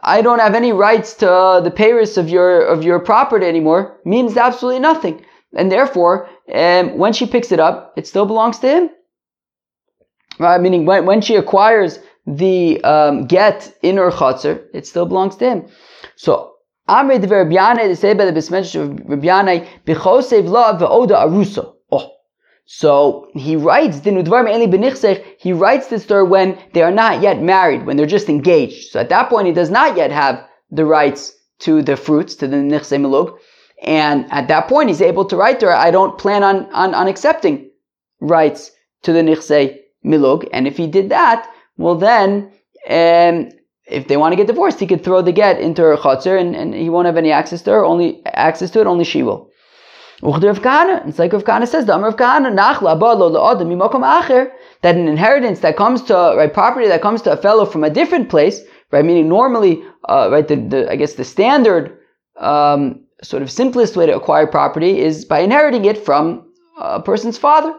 I 0.01 0.22
don't 0.22 0.39
have 0.39 0.56
any 0.56 0.72
rights 0.72 1.13
to 1.15 1.32
uh, 1.32 1.60
the 1.60 1.72
payers 1.72 2.18
of 2.18 2.29
your 2.29 2.65
of 2.65 2.84
your 2.84 3.00
property 3.00 3.46
anymore 3.46 4.00
means 4.06 4.38
absolutely 4.38 4.79
nothing. 4.79 5.25
And 5.53 5.72
therefore, 5.72 6.29
um, 6.53 6.98
when 6.98 7.13
she 7.13 7.25
picks 7.25 7.51
it 7.51 7.60
up, 7.60 7.94
it 7.98 8.08
still 8.08 8.25
belongs 8.25 8.60
to 8.60 8.70
him. 8.70 8.89
Right? 10.39 10.60
Meaning 10.60 10.86
when, 10.86 11.05
when 11.05 11.22
she 11.22 11.36
acquires 11.36 12.00
the 12.25 12.81
um, 12.84 13.25
get 13.25 13.75
in 13.81 13.98
her 13.98 14.12
chutzner, 14.12 14.63
it 14.74 14.88
still 14.88 15.05
belongs 15.05 15.36
to 15.38 15.50
him. 15.50 15.67
So 16.15 16.53
Amri 16.89 17.22
de 17.22 17.27
Rabbiane, 17.27 17.88
the 17.88 17.96
say 17.96 18.13
by 18.13 18.25
the 18.25 18.31
Bismensh 18.31 18.75
of 18.75 18.89
Bichosev 19.05 20.48
aruso. 20.79 21.75
Oh. 21.91 22.12
So 22.65 23.29
he 23.36 23.55
writes, 23.55 24.00
he 24.00 25.53
writes 25.53 25.88
this 25.88 26.03
story 26.03 26.24
when 26.24 26.58
they 26.74 26.81
are 26.81 26.91
not 26.91 27.22
yet 27.22 27.41
married, 27.41 27.86
when 27.86 27.98
they're 27.98 28.05
just 28.05 28.29
engaged. 28.29 28.89
So 28.91 29.00
at 29.00 29.10
that 29.10 29.29
point, 29.29 29.48
he 29.48 29.53
does 29.53 29.69
not 29.69 29.98
yet 29.98 30.12
have 30.12 30.43
the 30.72 30.86
rights 30.86 31.34
to 31.60 31.81
the 31.81 31.96
fruits, 31.96 32.36
to 32.36 32.48
the 32.48 32.58
nichse 32.58 32.98
melug. 33.00 33.38
And 33.84 34.25
at 34.31 34.48
that 34.48 34.67
point, 34.67 34.89
he's 34.89 35.01
able 35.01 35.25
to 35.25 35.38
write 35.38 35.60
to 35.60 35.67
her, 35.67 35.74
I 35.74 35.91
don't 35.91 36.17
plan 36.17 36.43
on, 36.43 36.72
on, 36.74 36.93
on 36.93 37.08
accepting 37.08 37.69
rights 38.19 38.72
to 39.03 39.13
the 39.13 39.22
nichse 39.22 39.77
milug. 40.03 40.48
And 40.53 40.68
if 40.68 40.77
he 40.77 40.88
did 40.88 41.10
that, 41.10 41.50
well 41.77 41.96
then, 41.96 42.51
um, 42.89 43.50
if 43.86 44.08
they 44.08 44.18
want 44.18 44.32
to 44.34 44.36
get 44.36 44.48
divorced, 44.48 44.79
he 44.79 44.88
could 44.88 45.03
throw 45.03 45.22
the 45.22 45.32
get 45.32 45.60
into 45.60 45.82
her 45.82 45.98
chutzner 45.98 46.39
and, 46.39 46.56
and 46.56 46.74
he 46.74 46.89
won't 46.89 47.08
have 47.08 47.18
any 47.18 47.32
access 47.32 47.62
to 47.63 47.72
her, 47.72 47.86
only 47.86 48.24
access 48.25 48.70
to 48.72 48.82
it, 48.82 48.88
only 48.88 49.03
she 49.03 49.24
will. 49.24 49.50
It's 50.22 51.20
like 51.20 51.32
Rav 51.34 51.44
Kahana 51.46 51.68
says, 51.68 51.86
the 51.86 51.94
Amr 51.94 52.10
of 52.10 52.18
Kahana, 52.18 52.51
that 54.82 54.96
an 54.96 55.08
inheritance 55.08 55.60
that 55.62 55.77
comes 55.77 56.01
to, 56.03 56.13
right, 56.13 56.53
property 56.53 56.88
that 56.88 57.01
comes 57.01 57.22
to 57.24 57.32
a 57.32 57.38
fellow 57.38 57.65
from 57.65 57.84
a 57.84 57.89
different 57.89 58.29
place, 58.29 58.62
right? 58.91 59.06
Meaning 59.06 59.29
normally, 59.29 59.82
uh, 60.10 60.29
right, 60.32 60.48
the, 60.48 60.58
the, 60.58 60.91
I 60.91 60.98
guess 60.98 61.13
the 61.13 61.24
standard, 61.24 61.98
um, 62.38 63.06
sort 63.24 63.41
of 63.41 63.51
simplest 63.51 63.96
way 63.96 64.06
to 64.06 64.15
acquire 64.15 64.48
property 64.48 65.00
is 65.00 65.25
by 65.25 65.39
inheriting 65.39 65.86
it 65.86 65.98
from 65.98 66.51
a 66.79 67.01
person's 67.01 67.38
father. 67.38 67.74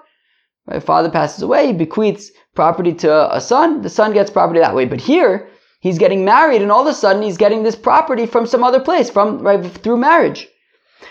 Right? 0.67 0.83
Father 0.83 1.11
passes 1.11 1.43
away, 1.43 1.69
he 1.69 1.73
bequeaths 1.73 2.31
property 2.55 2.93
to 2.95 3.35
a 3.35 3.41
son, 3.41 3.83
the 3.83 3.91
son 3.91 4.13
gets 4.13 4.31
property 4.31 4.61
that 4.61 4.75
way. 4.75 4.85
But 4.85 5.01
here, 5.01 5.49
he's 5.81 5.99
getting 5.99 6.25
married 6.25 6.63
and 6.63 6.71
all 6.71 6.83
of 6.83 6.87
a 6.87 6.95
sudden 6.95 7.23
he's 7.23 7.39
getting 7.39 7.63
this 7.63 7.77
property 7.77 8.27
from 8.27 8.47
some 8.47 8.63
other 8.63 8.81
place, 8.81 9.11
from, 9.11 9.41
right, 9.41 9.65
through 9.65 9.97
marriage. 9.97 10.49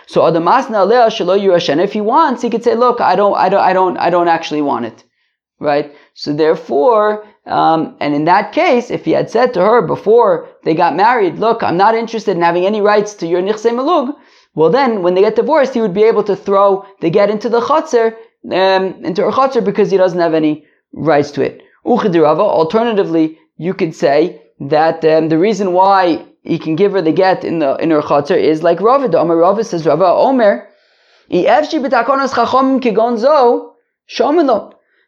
So 0.08 0.26
if 0.28 1.94
he 1.94 2.02
wants, 2.02 2.42
he 2.42 2.50
could 2.50 2.64
say, 2.64 2.76
look, 2.76 3.02
I 3.02 3.16
don't, 3.16 3.36
I 3.36 3.50
don't, 3.50 3.62
I 3.62 3.74
don't, 3.74 3.98
I 3.98 4.10
don't 4.10 4.28
actually 4.28 4.62
want 4.62 4.86
it. 4.86 5.04
Right? 5.60 5.94
So 6.14 6.32
therefore, 6.32 7.26
um, 7.46 7.98
and 8.00 8.14
in 8.14 8.26
that 8.26 8.54
case, 8.54 8.92
if 8.92 9.06
he 9.06 9.12
had 9.12 9.30
said 9.30 9.54
to 9.54 9.62
her 9.62 9.82
before 9.82 10.48
they 10.64 10.74
got 10.76 10.96
married, 10.96 11.40
look, 11.40 11.64
I'm 11.64 11.78
not 11.78 11.96
interested 11.96 12.38
in 12.38 12.44
having 12.44 12.66
any 12.66 12.82
rights 12.82 13.14
to 13.16 13.28
your 13.28 13.42
nichse 13.42 13.70
malug, 13.72 14.14
well 14.56 14.70
then, 14.70 15.04
when 15.04 15.16
they 15.16 15.22
get 15.22 15.36
divorced, 15.36 15.74
he 15.74 15.82
would 15.82 15.94
be 15.94 16.04
able 16.04 16.24
to 16.24 16.36
throw 16.36 16.86
the 17.02 17.10
get 17.10 17.30
into 17.30 17.50
the 17.50 17.62
chotzer, 17.62 18.16
um, 18.46 19.06
into 19.06 19.24
her 19.24 19.32
chotzer 19.32 19.64
because 19.64 19.92
he 19.92 19.98
doesn't 19.98 20.20
have 20.20 20.34
any 20.34 20.66
rights 20.94 21.32
to 21.32 21.42
it. 21.42 21.62
Uchidirava, 21.86 22.42
Alternatively, 22.42 23.38
you 23.58 23.74
could 23.74 23.96
say 23.96 24.42
that 24.60 25.04
um, 25.06 25.30
the 25.30 25.38
reason 25.38 25.74
why 25.74 26.26
he 26.44 26.58
can 26.58 26.76
give 26.76 26.92
her 26.94 27.02
the 27.02 27.12
get 27.12 27.44
in 27.44 27.60
the 27.60 27.76
in 27.78 27.92
her 27.92 28.02
chotzer 28.02 28.38
is 28.38 28.64
like 28.64 28.82
Rava. 28.82 29.08
The 29.08 29.20
Omer 29.20 29.36
Rava 29.38 29.64
says 29.64 29.86
Rava 29.86 30.06
Omer, 30.06 30.68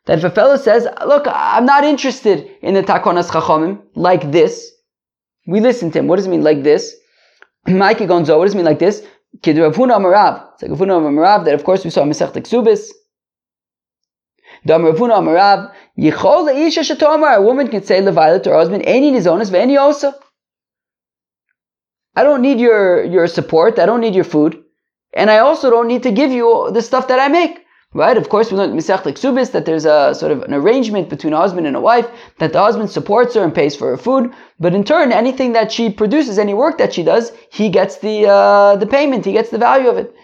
that 0.05 0.17
if 0.17 0.23
a 0.23 0.29
fellow 0.29 0.57
says, 0.57 0.88
look, 1.05 1.25
I'm 1.27 1.65
not 1.65 1.83
interested 1.83 2.50
in 2.61 2.73
the 2.73 2.83
takonas 2.83 3.29
chachamim 3.29 3.81
like 3.95 4.31
this, 4.31 4.71
we 5.47 5.59
listen 5.59 5.91
to 5.91 6.00
him. 6.00 6.07
What 6.07 6.17
does 6.17 6.27
it 6.27 6.29
mean 6.29 6.43
like 6.43 6.63
this? 6.63 6.95
Maiki 7.67 8.07
gonzo, 8.07 8.38
what 8.38 8.45
does 8.45 8.53
it 8.53 8.57
mean 8.57 8.65
like 8.65 8.79
this? 8.79 9.05
It's 9.33 9.47
like 9.47 9.57
Rav 9.57 9.75
Huna 9.75 9.97
Amarav 9.97 11.45
that 11.45 11.53
of 11.53 11.63
course 11.63 11.83
we 11.83 11.89
saw 11.89 12.03
Masech 12.03 12.33
Ksubis. 12.33 12.41
Dam 12.41 12.51
Ravuna 12.51 12.59
Amarav. 12.59 12.59
Yichol 12.59 12.59
Isha 12.61 12.69
Shatomar. 12.69 13.00
A 14.68 14.77
woman 17.41 17.68
can 17.68 17.84
say 17.84 18.01
to 18.01 18.12
her 18.12 18.58
husband, 18.58 18.84
Any 18.86 19.12
Nizonis 19.12 19.50
Veni 19.50 19.77
Osa. 19.77 20.15
I 22.15 22.24
don't 22.24 22.41
need 22.41 22.60
your, 22.60 23.03
your 23.03 23.27
support. 23.27 23.80
I 23.80 23.86
don't 23.86 24.01
need 24.01 24.13
your 24.15 24.24
food. 24.24 24.63
And 25.13 25.30
I 25.32 25.39
also 25.39 25.70
don't 25.70 25.88
need 25.88 26.03
to 26.03 26.12
give 26.12 26.32
you 26.32 26.70
the 26.74 26.82
stuff 26.82 27.08
that 27.08 27.20
I 27.20 27.27
make. 27.27 27.60
Right? 27.94 28.15
Of 28.15 28.30
course, 28.30 28.51
we 28.51 28.58
learned 28.58 28.80
Misach 28.80 29.03
Subis 29.03 29.51
that 29.51 29.65
there's 29.65 29.84
a 29.84 30.15
sort 30.15 30.32
of 30.32 30.44
an 30.44 30.53
arrangement 30.53 31.10
between 31.10 31.34
a 31.34 31.38
husband 31.38 31.68
and 31.68 31.75
a 31.75 31.82
wife 31.82 32.08
that 32.39 32.53
the 32.53 32.60
husband 32.60 32.89
supports 32.89 33.36
her 33.36 33.44
and 33.44 33.53
pays 33.53 33.75
for 33.75 33.89
her 33.89 33.98
food, 33.98 34.32
but 34.62 34.74
in 34.74 34.86
turn, 34.86 35.12
anything 35.12 35.51
that 35.53 35.74
she 35.74 35.89
produces, 35.89 36.39
any 36.39 36.53
work 36.53 36.77
that 36.77 36.94
she 36.94 37.03
does, 37.03 37.34
he 37.51 37.68
gets 37.68 37.98
the 37.98 38.30
uh, 38.30 38.77
the 38.77 38.88
payment, 38.88 39.25
he 39.25 39.34
gets 39.34 39.50
the 39.50 39.58
value 39.58 39.89
of 39.89 39.98
it. 39.98 40.15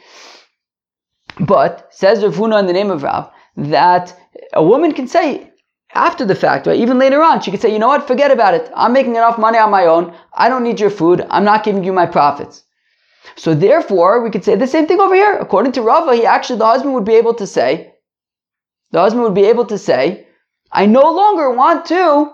But 1.41 1.89
says 1.91 2.23
Rav 2.23 2.35
Huna 2.35 2.61
in 2.61 2.67
the 2.67 2.73
name 2.73 2.89
of 2.89 3.03
Rav 3.03 3.29
that 3.57 4.15
a 4.53 4.63
woman 4.63 4.93
can 4.93 5.07
say 5.07 5.51
after 5.93 6.25
the 6.25 6.35
fact, 6.35 6.67
right? 6.67 6.79
Even 6.79 6.99
later 6.99 7.23
on, 7.23 7.41
she 7.41 7.51
could 7.51 7.61
say, 7.61 7.73
you 7.73 7.79
know 7.79 7.87
what, 7.87 8.07
forget 8.07 8.31
about 8.31 8.53
it. 8.53 8.71
I'm 8.75 8.93
making 8.93 9.15
enough 9.15 9.37
money 9.37 9.57
on 9.57 9.71
my 9.71 9.85
own. 9.85 10.13
I 10.33 10.47
don't 10.47 10.63
need 10.63 10.79
your 10.79 10.89
food. 10.89 11.25
I'm 11.29 11.43
not 11.43 11.63
giving 11.63 11.83
you 11.83 11.91
my 11.91 12.05
profits. 12.05 12.63
So 13.35 13.53
therefore, 13.53 14.21
we 14.21 14.29
could 14.29 14.43
say 14.43 14.55
the 14.55 14.67
same 14.67 14.87
thing 14.87 14.99
over 14.99 15.15
here. 15.15 15.37
According 15.37 15.71
to 15.73 15.81
Rava, 15.81 16.15
he 16.15 16.25
actually, 16.25 16.59
the 16.59 16.65
husband 16.65 16.93
would 16.93 17.05
be 17.05 17.15
able 17.15 17.33
to 17.35 17.47
say, 17.47 17.93
the 18.91 18.99
husband 18.99 19.23
would 19.23 19.35
be 19.35 19.45
able 19.45 19.65
to 19.65 19.77
say, 19.77 20.27
I 20.71 20.85
no 20.85 21.11
longer 21.11 21.51
want 21.51 21.85
to, 21.85 22.31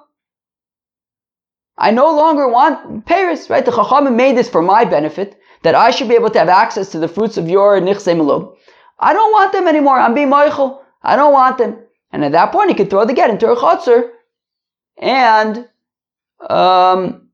I 1.77 1.91
no 1.91 2.15
longer 2.15 2.47
want 2.47 3.05
Paris, 3.05 3.49
right? 3.49 3.65
The 3.65 3.71
Chachamim 3.71 4.15
made 4.15 4.37
this 4.37 4.49
for 4.49 4.61
my 4.61 4.85
benefit, 4.85 5.39
that 5.63 5.75
I 5.75 5.91
should 5.91 6.09
be 6.09 6.15
able 6.15 6.29
to 6.31 6.39
have 6.39 6.49
access 6.49 6.91
to 6.91 6.99
the 6.99 7.07
fruits 7.07 7.37
of 7.37 7.49
your 7.49 7.79
Nichse. 7.79 8.55
I 8.99 9.13
don't 9.13 9.31
want 9.31 9.51
them 9.53 9.67
anymore. 9.67 9.97
I'm 9.97 10.13
being 10.13 10.29
Moichel. 10.29 10.82
I 11.03 11.15
don't 11.15 11.33
want 11.33 11.57
them. 11.57 11.77
And 12.11 12.23
at 12.23 12.31
that 12.31 12.51
point, 12.51 12.69
he 12.69 12.75
could 12.75 12.89
throw 12.89 13.05
the 13.05 13.13
get 13.13 13.29
into 13.29 13.47
her 13.47 13.55
chotzer, 13.55 14.11
and 14.97 15.67
um, 16.49 17.29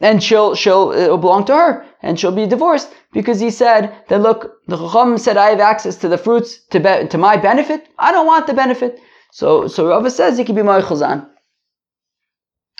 and 0.00 0.22
she'll 0.22 0.54
she'll 0.54 0.92
it'll 0.92 1.18
belong 1.18 1.44
to 1.46 1.54
her, 1.54 1.84
and 2.02 2.18
she'll 2.18 2.32
be 2.32 2.46
divorced 2.46 2.92
because 3.12 3.40
he 3.40 3.50
said 3.50 3.94
that 4.08 4.20
look, 4.20 4.58
the 4.66 4.76
chacham 4.76 5.18
said 5.18 5.36
I 5.36 5.50
have 5.50 5.60
access 5.60 5.96
to 5.96 6.08
the 6.08 6.18
fruits 6.18 6.58
to 6.70 6.80
be, 6.80 7.06
to 7.08 7.18
my 7.18 7.36
benefit. 7.36 7.88
I 7.98 8.12
don't 8.12 8.26
want 8.26 8.46
the 8.46 8.54
benefit. 8.54 9.00
So 9.32 9.68
so 9.68 9.88
Rava 9.88 10.10
says 10.10 10.38
he 10.38 10.44
could 10.44 10.56
be 10.56 10.62
moichel 10.62 11.28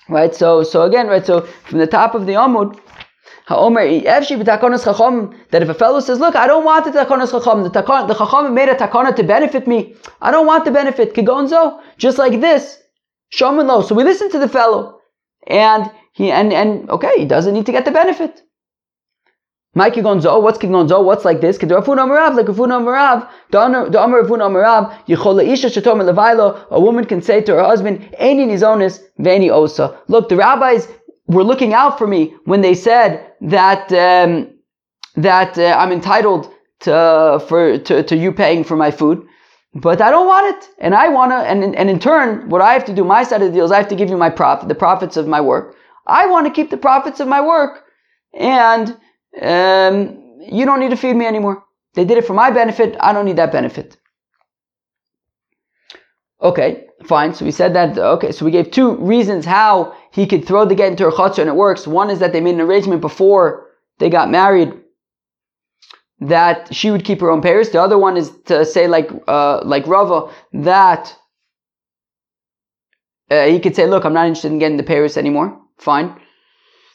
Right. 0.08 0.34
So 0.34 0.62
so 0.62 0.82
again, 0.82 1.06
right. 1.08 1.26
So 1.26 1.42
from 1.42 1.78
the 1.78 1.86
top 1.86 2.14
of 2.14 2.26
the 2.26 2.34
Amud, 2.34 2.78
that 3.48 5.38
if 5.62 5.68
a 5.68 5.74
fellow 5.74 6.00
says, 6.00 6.18
look, 6.18 6.34
I 6.34 6.48
don't 6.48 6.64
want 6.64 6.84
the 6.84 6.90
takonas 6.90 7.30
chacham, 7.30 7.62
the, 7.62 7.70
takon, 7.70 8.08
the 8.08 8.14
chacham 8.14 8.52
made 8.54 8.68
a 8.68 8.74
takana 8.74 9.14
to 9.14 9.22
benefit 9.22 9.68
me, 9.68 9.94
I 10.20 10.32
don't 10.32 10.46
want 10.46 10.64
the 10.64 10.72
benefit, 10.72 11.14
kigonzo, 11.14 11.80
just 11.96 12.18
like 12.18 12.40
this, 12.40 12.82
shomin 13.32 13.66
lo. 13.66 13.82
So 13.82 13.94
we 13.94 14.02
listen 14.02 14.32
to 14.32 14.40
the 14.40 14.48
fellow, 14.48 14.98
and 15.46 15.88
he, 16.12 16.32
and, 16.32 16.52
and, 16.52 16.90
okay, 16.90 17.12
he 17.18 17.24
doesn't 17.24 17.54
need 17.54 17.66
to 17.66 17.72
get 17.72 17.84
the 17.84 17.92
benefit. 17.92 18.42
My 19.76 19.90
kigonzo, 19.90 20.42
what's 20.42 20.58
kigonzo? 20.58 21.04
What's 21.04 21.24
like 21.24 21.40
this? 21.40 21.56
Kedrafun 21.56 21.98
amarav, 21.98 22.34
like 22.34 22.48
Rav 22.48 22.56
Huna 22.56 22.80
amarav, 22.80 23.28
the 23.50 23.60
amar 23.60 24.22
Rav 24.22 24.30
Huna 24.30 24.50
amarav, 24.50 24.92
yichol 25.06 25.46
isha 25.46 25.68
shatom 25.68 26.02
levailo, 26.02 26.66
a 26.70 26.80
woman 26.80 27.04
can 27.04 27.22
say 27.22 27.40
to 27.42 27.52
her 27.52 27.62
husband, 27.62 28.00
Eini 28.20 28.46
nizonis, 28.46 29.02
veni 29.18 29.50
osa. 29.50 29.96
Look, 30.08 30.30
the 30.30 30.36
rabbis 30.36 30.88
were 31.26 31.44
looking 31.44 31.74
out 31.74 31.98
for 31.98 32.06
me 32.06 32.34
when 32.44 32.60
they 32.60 32.74
said 32.74 33.32
that 33.40 33.92
um, 33.92 34.50
that 35.16 35.58
uh, 35.58 35.76
I'm 35.78 35.92
entitled 35.92 36.52
to 36.80 37.42
for 37.48 37.78
to, 37.78 38.02
to 38.02 38.16
you 38.16 38.32
paying 38.32 38.64
for 38.64 38.76
my 38.76 38.90
food, 38.90 39.26
but 39.74 40.00
I 40.00 40.10
don't 40.10 40.26
want 40.26 40.56
it, 40.56 40.68
and 40.78 40.94
I 40.94 41.08
want 41.08 41.32
to, 41.32 41.36
and 41.36 41.74
and 41.74 41.90
in 41.90 41.98
turn, 41.98 42.48
what 42.48 42.60
I 42.60 42.72
have 42.72 42.84
to 42.86 42.94
do, 42.94 43.04
my 43.04 43.24
side 43.24 43.42
of 43.42 43.48
the 43.48 43.54
deal 43.54 43.64
is 43.64 43.72
I 43.72 43.78
have 43.78 43.88
to 43.88 43.96
give 43.96 44.10
you 44.10 44.16
my 44.16 44.30
profit, 44.30 44.68
the 44.68 44.74
profits 44.74 45.16
of 45.16 45.26
my 45.26 45.40
work. 45.40 45.76
I 46.06 46.26
want 46.26 46.46
to 46.46 46.52
keep 46.52 46.70
the 46.70 46.76
profits 46.76 47.20
of 47.20 47.28
my 47.28 47.40
work, 47.40 47.84
and 48.34 48.96
um, 49.42 50.22
you 50.40 50.64
don't 50.64 50.80
need 50.80 50.90
to 50.90 50.96
feed 50.96 51.14
me 51.14 51.26
anymore. 51.26 51.64
They 51.94 52.04
did 52.04 52.18
it 52.18 52.26
for 52.26 52.34
my 52.34 52.50
benefit. 52.50 52.96
I 53.00 53.12
don't 53.12 53.24
need 53.24 53.36
that 53.36 53.52
benefit. 53.52 53.96
Okay, 56.40 56.85
fine. 57.04 57.34
So 57.34 57.44
we 57.44 57.50
said 57.50 57.74
that. 57.74 57.98
Okay, 57.98 58.32
so 58.32 58.44
we 58.44 58.50
gave 58.50 58.70
two 58.70 58.96
reasons 58.96 59.44
how 59.44 59.94
he 60.12 60.26
could 60.26 60.46
throw 60.46 60.64
the 60.64 60.74
get 60.74 60.90
into 60.90 61.04
her 61.04 61.10
chutzner 61.10 61.40
and 61.40 61.48
it 61.48 61.56
works. 61.56 61.86
One 61.86 62.10
is 62.10 62.18
that 62.20 62.32
they 62.32 62.40
made 62.40 62.54
an 62.54 62.60
arrangement 62.60 63.00
before 63.00 63.66
they 63.98 64.10
got 64.10 64.30
married 64.30 64.72
that 66.20 66.74
she 66.74 66.90
would 66.90 67.04
keep 67.04 67.20
her 67.20 67.30
own 67.30 67.42
payers. 67.42 67.70
The 67.70 67.82
other 67.82 67.98
one 67.98 68.16
is 68.16 68.30
to 68.46 68.64
say 68.64 68.88
like 68.88 69.10
uh, 69.28 69.60
like 69.64 69.86
Rava 69.86 70.32
that 70.52 71.14
uh, 73.30 73.46
he 73.46 73.60
could 73.60 73.76
say, 73.76 73.86
"Look, 73.86 74.04
I'm 74.04 74.14
not 74.14 74.26
interested 74.26 74.52
in 74.52 74.58
getting 74.58 74.78
the 74.78 74.82
payers 74.82 75.16
anymore." 75.16 75.60
Fine. 75.78 76.18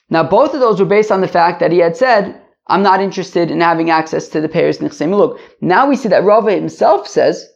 Now 0.10 0.24
both 0.24 0.54
of 0.54 0.60
those 0.60 0.80
were 0.80 0.86
based 0.86 1.12
on 1.12 1.22
the 1.22 1.28
fact 1.28 1.60
that 1.60 1.72
he 1.72 1.80
had 1.80 1.96
said, 1.96 2.42
"I'm 2.68 2.82
not 2.82 3.02
interested 3.02 3.52
in 3.52 3.62
having 3.62 3.90
access 3.92 4.28
to 4.30 4.42
the 4.42 4.50
payers." 4.50 4.82
Look, 4.82 5.40
now 5.62 5.88
we 5.88 5.96
see 5.96 6.10
that 6.10 6.24
Rava 6.24 6.52
himself 6.52 7.08
says 7.08 7.48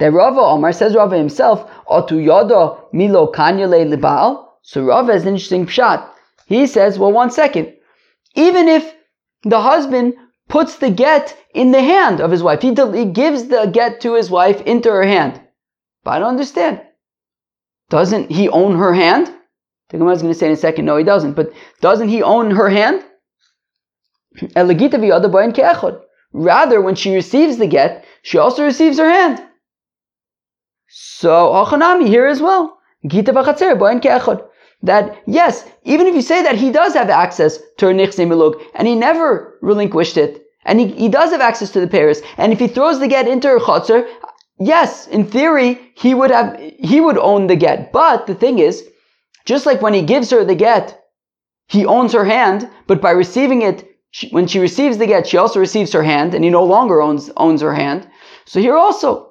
that 0.00 0.12
Rava 0.12 0.40
Omar 0.40 0.72
says 0.72 0.96
Rava 0.96 1.16
himself, 1.16 1.70
Otu 1.86 2.12
Yoda 2.12 2.78
Milo 2.92 3.30
Kanyale 3.30 3.86
Libal. 3.86 4.46
So 4.62 4.82
Rava 4.82 5.12
is 5.12 5.22
an 5.22 5.28
interesting 5.28 5.66
pshat. 5.66 6.08
He 6.46 6.66
says, 6.66 6.98
well, 6.98 7.12
one 7.12 7.30
second. 7.30 7.74
Even 8.34 8.66
if 8.66 8.94
the 9.42 9.60
husband 9.60 10.14
puts 10.48 10.76
the 10.76 10.90
get 10.90 11.36
in 11.54 11.70
the 11.70 11.82
hand 11.82 12.20
of 12.20 12.30
his 12.30 12.42
wife, 12.42 12.62
he, 12.62 12.68
he 12.70 13.04
gives 13.04 13.48
the 13.48 13.66
get 13.66 14.00
to 14.00 14.14
his 14.14 14.30
wife 14.30 14.62
into 14.62 14.90
her 14.90 15.04
hand. 15.04 15.38
But 16.02 16.12
I 16.12 16.18
don't 16.20 16.28
understand. 16.28 16.80
Doesn't 17.90 18.30
he 18.30 18.48
own 18.48 18.78
her 18.78 18.94
hand? 18.94 19.26
The 19.90 19.98
Gemara 19.98 20.14
is 20.14 20.22
going 20.22 20.32
to 20.32 20.38
say 20.38 20.46
in 20.46 20.52
a 20.52 20.56
second, 20.56 20.86
no, 20.86 20.96
he 20.96 21.04
doesn't. 21.04 21.34
But 21.34 21.52
doesn't 21.82 22.08
he 22.08 22.22
own 22.22 22.52
her 22.52 22.70
hand? 22.70 23.04
Rather, 26.32 26.80
when 26.80 26.94
she 26.94 27.14
receives 27.14 27.56
the 27.58 27.66
get, 27.66 28.04
she 28.22 28.38
also 28.38 28.64
receives 28.64 28.98
her 28.98 29.10
hand. 29.10 29.42
So, 30.92 31.52
Achanami 31.52 32.08
here 32.08 32.26
as 32.26 32.40
well. 32.40 32.78
Gita. 33.06 33.32
That, 34.82 35.22
yes, 35.26 35.70
even 35.84 36.06
if 36.06 36.14
you 36.14 36.22
say 36.22 36.42
that 36.42 36.56
he 36.56 36.72
does 36.72 36.94
have 36.94 37.10
access 37.10 37.58
to 37.78 37.86
nichse 37.86 38.26
miluk, 38.26 38.60
and 38.74 38.88
he 38.88 38.94
never 38.96 39.58
relinquished 39.62 40.16
it, 40.16 40.46
and 40.64 40.80
he, 40.80 40.88
he 40.88 41.08
does 41.08 41.30
have 41.30 41.40
access 41.40 41.70
to 41.72 41.80
the 41.80 41.86
Paris, 41.86 42.22
and 42.38 42.52
if 42.52 42.58
he 42.58 42.66
throws 42.66 42.98
the 42.98 43.06
get 43.06 43.28
into 43.28 43.48
her 43.48 43.60
chatzar, 43.60 44.08
yes, 44.58 45.06
in 45.08 45.26
theory, 45.26 45.92
he 45.94 46.12
would 46.14 46.30
have, 46.30 46.58
he 46.58 47.00
would 47.00 47.18
own 47.18 47.46
the 47.46 47.56
get. 47.56 47.92
But 47.92 48.26
the 48.26 48.34
thing 48.34 48.58
is, 48.58 48.84
just 49.44 49.66
like 49.66 49.82
when 49.82 49.94
he 49.94 50.02
gives 50.02 50.30
her 50.30 50.44
the 50.44 50.54
get, 50.54 51.00
he 51.68 51.86
owns 51.86 52.12
her 52.14 52.24
hand, 52.24 52.68
but 52.86 53.00
by 53.00 53.12
receiving 53.12 53.62
it, 53.62 53.86
she, 54.10 54.28
when 54.30 54.48
she 54.48 54.58
receives 54.58 54.98
the 54.98 55.06
get, 55.06 55.28
she 55.28 55.36
also 55.36 55.60
receives 55.60 55.92
her 55.92 56.02
hand, 56.02 56.34
and 56.34 56.42
he 56.42 56.50
no 56.50 56.64
longer 56.64 57.00
owns, 57.00 57.30
owns 57.36 57.60
her 57.60 57.74
hand. 57.74 58.08
So 58.44 58.60
here 58.60 58.76
also, 58.76 59.29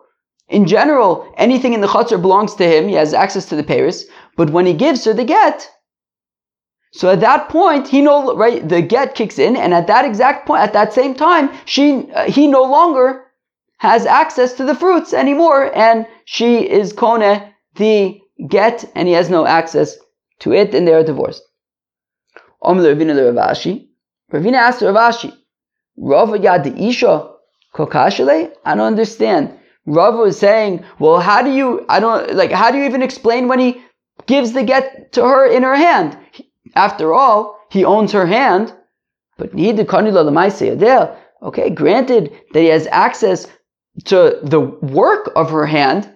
in 0.49 0.65
general, 0.65 1.31
anything 1.37 1.73
in 1.73 1.81
the 1.81 1.87
chutzner 1.87 2.21
belongs 2.21 2.55
to 2.55 2.65
him. 2.65 2.87
He 2.87 2.95
has 2.95 3.13
access 3.13 3.45
to 3.49 3.55
the 3.55 3.63
Paris. 3.63 4.05
But 4.35 4.49
when 4.49 4.65
he 4.65 4.73
gives 4.73 5.05
her 5.05 5.13
the 5.13 5.23
get, 5.23 5.69
so 6.91 7.11
at 7.11 7.19
that 7.19 7.49
point, 7.49 7.87
he 7.87 8.01
no 8.01 8.35
right 8.35 8.67
the 8.67 8.81
get 8.81 9.13
kicks 9.13 9.37
in, 9.37 9.55
and 9.55 9.73
at 9.73 9.87
that 9.87 10.05
exact 10.05 10.47
point, 10.47 10.63
at 10.63 10.73
that 10.73 10.91
same 10.93 11.13
time, 11.13 11.51
she 11.65 12.11
uh, 12.13 12.23
he 12.31 12.47
no 12.47 12.63
longer 12.63 13.25
has 13.77 14.05
access 14.07 14.53
to 14.53 14.65
the 14.65 14.73
fruits 14.73 15.13
anymore, 15.13 15.71
and 15.75 16.07
she 16.25 16.67
is 16.67 16.91
kone 16.93 17.53
the 17.75 18.19
get, 18.47 18.89
and 18.95 19.07
he 19.07 19.13
has 19.13 19.29
no 19.29 19.45
access 19.45 19.97
to 20.39 20.51
it, 20.51 20.73
and 20.73 20.87
they 20.87 20.93
are 20.93 21.03
divorced. 21.03 21.43
Ravina 22.63 23.35
Rav 23.35 23.55
Ashi. 23.55 23.87
Ravina 24.33 24.55
asked 24.55 24.81
Rav 24.81 24.95
Ashi, 24.95 25.31
Rava 25.95 26.39
yad 26.39 26.79
isha 26.81 27.31
kokashale? 27.75 28.51
I 28.65 28.75
don't 28.75 28.87
understand. 28.87 29.58
Rava 29.89 30.23
is 30.23 30.37
saying, 30.37 30.83
well, 30.99 31.19
how 31.19 31.41
do 31.41 31.51
you, 31.51 31.85
I 31.89 31.99
don't, 31.99 32.35
like, 32.35 32.51
how 32.51 32.71
do 32.71 32.77
you 32.77 32.85
even 32.85 33.01
explain 33.01 33.47
when 33.47 33.59
he 33.59 33.81
gives 34.27 34.53
the 34.53 34.63
get 34.63 35.11
to 35.13 35.23
her 35.23 35.45
in 35.47 35.63
her 35.63 35.75
hand? 35.75 36.17
After 36.75 37.13
all, 37.13 37.59
he 37.71 37.83
owns 37.83 38.11
her 38.11 38.27
hand, 38.27 38.73
but 39.37 39.53
need 39.53 39.77
the 39.77 41.17
Okay, 41.41 41.69
granted 41.69 42.31
that 42.53 42.59
he 42.59 42.67
has 42.67 42.85
access 42.87 43.47
to 44.05 44.39
the 44.43 44.59
work 44.59 45.31
of 45.35 45.49
her 45.49 45.65
hand, 45.65 46.11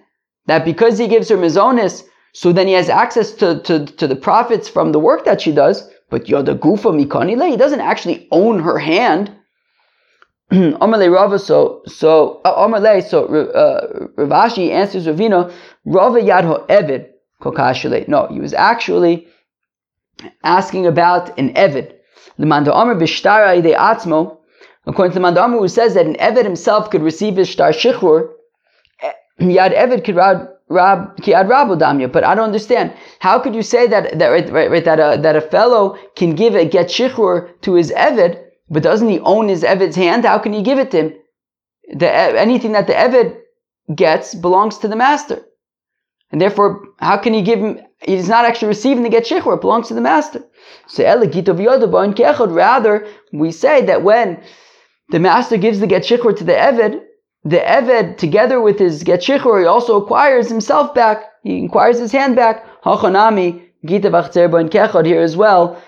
that 0.46 0.64
because 0.64 0.98
he 0.98 1.08
gives 1.08 1.28
her 1.28 1.36
mizonis, 1.36 2.04
so 2.34 2.52
then 2.52 2.66
he 2.66 2.74
has 2.74 2.88
access 2.88 3.32
to, 3.32 3.60
to, 3.62 3.86
to 3.86 4.06
the 4.06 4.16
profits 4.16 4.68
from 4.68 4.92
the 4.92 5.00
work 5.00 5.24
that 5.24 5.40
she 5.40 5.50
does, 5.52 5.88
but 6.10 6.26
yoda 6.26 6.58
gufa 6.58 6.92
mikanile, 6.92 7.50
he 7.50 7.56
doesn't 7.56 7.80
actually 7.80 8.28
own 8.30 8.60
her 8.60 8.78
hand. 8.78 9.34
Amalei 10.52 11.12
Rava, 11.12 11.38
so 11.38 11.82
so 11.86 12.40
uh, 12.44 12.66
Amalei, 12.66 13.02
so 13.02 13.24
uh, 13.26 14.06
Rav 14.16 14.50
Ashi 14.50 14.70
answers 14.70 15.06
Ravina, 15.06 15.52
Rava 15.84 16.20
yadho 16.20 16.66
evid 16.68 17.08
kokashile. 17.40 18.06
No, 18.08 18.26
he 18.26 18.40
was 18.40 18.52
actually 18.52 19.26
asking 20.42 20.86
about 20.86 21.38
an 21.38 21.54
evid. 21.54 21.94
Lemanda 22.38 22.72
Amr 22.72 22.94
b'shtara 22.94 23.48
ide 23.58 23.74
atzmo. 23.74 24.38
According 24.86 25.14
to 25.14 25.20
Lemanda 25.20 25.42
Amr, 25.42 25.58
who 25.58 25.68
says 25.68 25.94
that 25.94 26.06
an 26.06 26.16
evid 26.16 26.44
himself 26.44 26.90
could 26.90 27.02
receive 27.02 27.36
his 27.36 27.48
shtar 27.48 27.70
shichur, 27.70 28.30
eh, 29.00 29.12
yad 29.40 29.74
evid 29.74 30.04
could 30.04 30.16
Rab 30.68 31.16
Kiad 31.18 31.46
Rabu. 31.46 32.12
But 32.12 32.24
I 32.24 32.34
don't 32.34 32.44
understand. 32.44 32.92
How 33.20 33.38
could 33.38 33.54
you 33.54 33.62
say 33.62 33.86
that 33.86 34.18
that 34.18 34.28
right, 34.28 34.50
right, 34.50 34.84
that 34.84 34.98
a 34.98 35.20
that 35.20 35.36
a 35.36 35.40
fellow 35.40 35.98
can 36.16 36.34
give 36.34 36.54
a 36.54 36.64
get 36.64 36.88
shichur 36.88 37.60
to 37.62 37.74
his 37.74 37.92
eved, 37.92 38.43
but 38.68 38.82
doesn't 38.82 39.08
he 39.08 39.20
own 39.20 39.48
his 39.48 39.62
eved's 39.62 39.96
hand? 39.96 40.24
How 40.24 40.38
can 40.38 40.52
he 40.52 40.62
give 40.62 40.78
it 40.78 40.90
to 40.92 40.96
him? 40.98 41.14
The 41.92 42.10
anything 42.10 42.72
that 42.72 42.86
the 42.86 42.94
eved 42.94 43.36
gets 43.94 44.34
belongs 44.34 44.78
to 44.78 44.88
the 44.88 44.96
master, 44.96 45.44
and 46.30 46.40
therefore, 46.40 46.82
how 46.98 47.18
can 47.18 47.34
he 47.34 47.42
give 47.42 47.58
him? 47.58 47.80
He's 48.00 48.28
not 48.28 48.44
actually 48.44 48.68
receiving 48.68 49.02
the 49.02 49.10
get 49.10 49.24
shichur; 49.24 49.54
it 49.54 49.60
belongs 49.60 49.88
to 49.88 49.94
the 49.94 50.00
master. 50.00 50.42
So 50.86 51.04
rather, 52.46 53.06
we 53.32 53.50
say 53.52 53.84
that 53.86 54.02
when 54.02 54.42
the 55.10 55.20
master 55.20 55.56
gives 55.58 55.80
the 55.80 55.86
get 55.86 56.02
shichur 56.02 56.36
to 56.36 56.44
the 56.44 56.52
eved, 56.52 57.02
the 57.44 57.58
Eved, 57.58 58.16
together 58.16 58.60
with 58.60 58.78
his 58.78 59.02
get 59.02 59.20
shichur, 59.20 59.60
he 59.60 59.66
also 59.66 60.00
acquires 60.00 60.48
himself 60.48 60.94
back. 60.94 61.24
He 61.42 61.66
acquires 61.66 61.98
his 61.98 62.10
hand 62.10 62.36
back. 62.36 62.64
Hachanami, 62.82 63.68
Gita 63.84 64.10
Bachzerba 64.10 64.66
Kechod 64.70 65.04
here 65.04 65.20
as 65.20 65.36
well. 65.36 65.80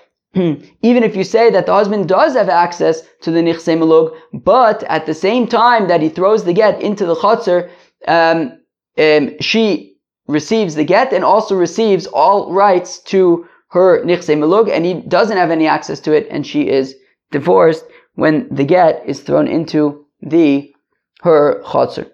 Even 0.81 1.03
if 1.03 1.15
you 1.15 1.23
say 1.23 1.49
that 1.49 1.65
the 1.65 1.73
husband 1.73 2.07
does 2.07 2.35
have 2.35 2.49
access 2.49 3.01
to 3.21 3.31
the 3.31 3.39
Nichse 3.39 3.75
Malug, 3.77 4.15
but 4.33 4.83
at 4.83 5.05
the 5.05 5.13
same 5.13 5.47
time 5.47 5.87
that 5.87 6.01
he 6.01 6.09
throws 6.09 6.43
the 6.43 6.53
get 6.53 6.81
into 6.81 7.05
the 7.05 7.15
Chotzer, 7.15 7.69
um, 8.07 8.59
um, 8.97 9.39
she 9.39 9.97
receives 10.27 10.75
the 10.75 10.83
get 10.83 11.13
and 11.13 11.23
also 11.23 11.55
receives 11.55 12.05
all 12.07 12.51
rights 12.53 12.99
to 12.99 13.47
her 13.69 14.03
Nichse 14.03 14.37
Malug, 14.37 14.69
and 14.69 14.85
he 14.85 14.93
doesn't 14.95 15.37
have 15.37 15.51
any 15.51 15.67
access 15.67 15.99
to 16.01 16.13
it, 16.13 16.27
and 16.29 16.45
she 16.45 16.69
is 16.69 16.95
divorced 17.31 17.85
when 18.15 18.47
the 18.53 18.63
get 18.63 19.03
is 19.05 19.21
thrown 19.21 19.47
into 19.47 20.05
the 20.21 20.73
her 21.21 21.61
chotzer. 21.63 22.09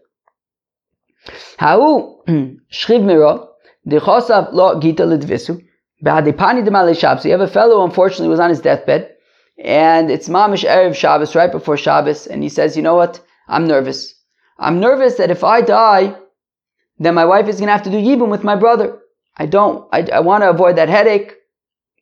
How? 1.57 2.21
Shriv 2.71 3.03
mira 3.03 3.47
the 3.85 3.97
chosav 3.97 4.53
lo 4.53 4.79
gita 4.79 5.03
lidvisu 5.03 5.61
Shabbos. 6.03 7.25
You 7.25 7.31
have 7.31 7.41
a 7.41 7.47
fellow 7.47 7.83
unfortunately 7.83 8.29
was 8.29 8.39
on 8.39 8.49
his 8.49 8.61
deathbed, 8.61 9.15
and 9.63 10.11
it's 10.11 10.29
mamish 10.29 10.67
erev 10.67 10.95
Shabbos 10.95 11.35
right 11.35 11.51
before 11.51 11.77
Shabbos, 11.77 12.27
and 12.27 12.43
he 12.43 12.49
says, 12.49 12.75
"You 12.75 12.83
know 12.83 12.95
what? 12.95 13.21
I'm 13.47 13.67
nervous. 13.67 14.13
I'm 14.59 14.79
nervous 14.79 15.15
that 15.15 15.31
if 15.31 15.43
I 15.43 15.61
die, 15.61 16.15
then 16.99 17.15
my 17.15 17.25
wife 17.25 17.47
is 17.47 17.57
going 17.57 17.67
to 17.67 17.73
have 17.73 17.83
to 17.83 17.91
do 17.91 17.97
yibum 17.97 18.29
with 18.29 18.43
my 18.43 18.55
brother. 18.55 18.99
I 19.37 19.45
don't. 19.45 19.87
I, 19.91 20.07
I 20.13 20.19
want 20.19 20.43
to 20.43 20.49
avoid 20.49 20.77
that 20.77 20.89
headache. 20.89 21.35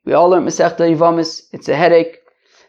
We 0.05 0.13
all 0.13 0.29
learn 0.29 0.45
Masechta 0.45 0.79
Yivamis. 0.79 1.43
It's 1.53 1.69
a 1.69 1.75
headache. 1.75 2.17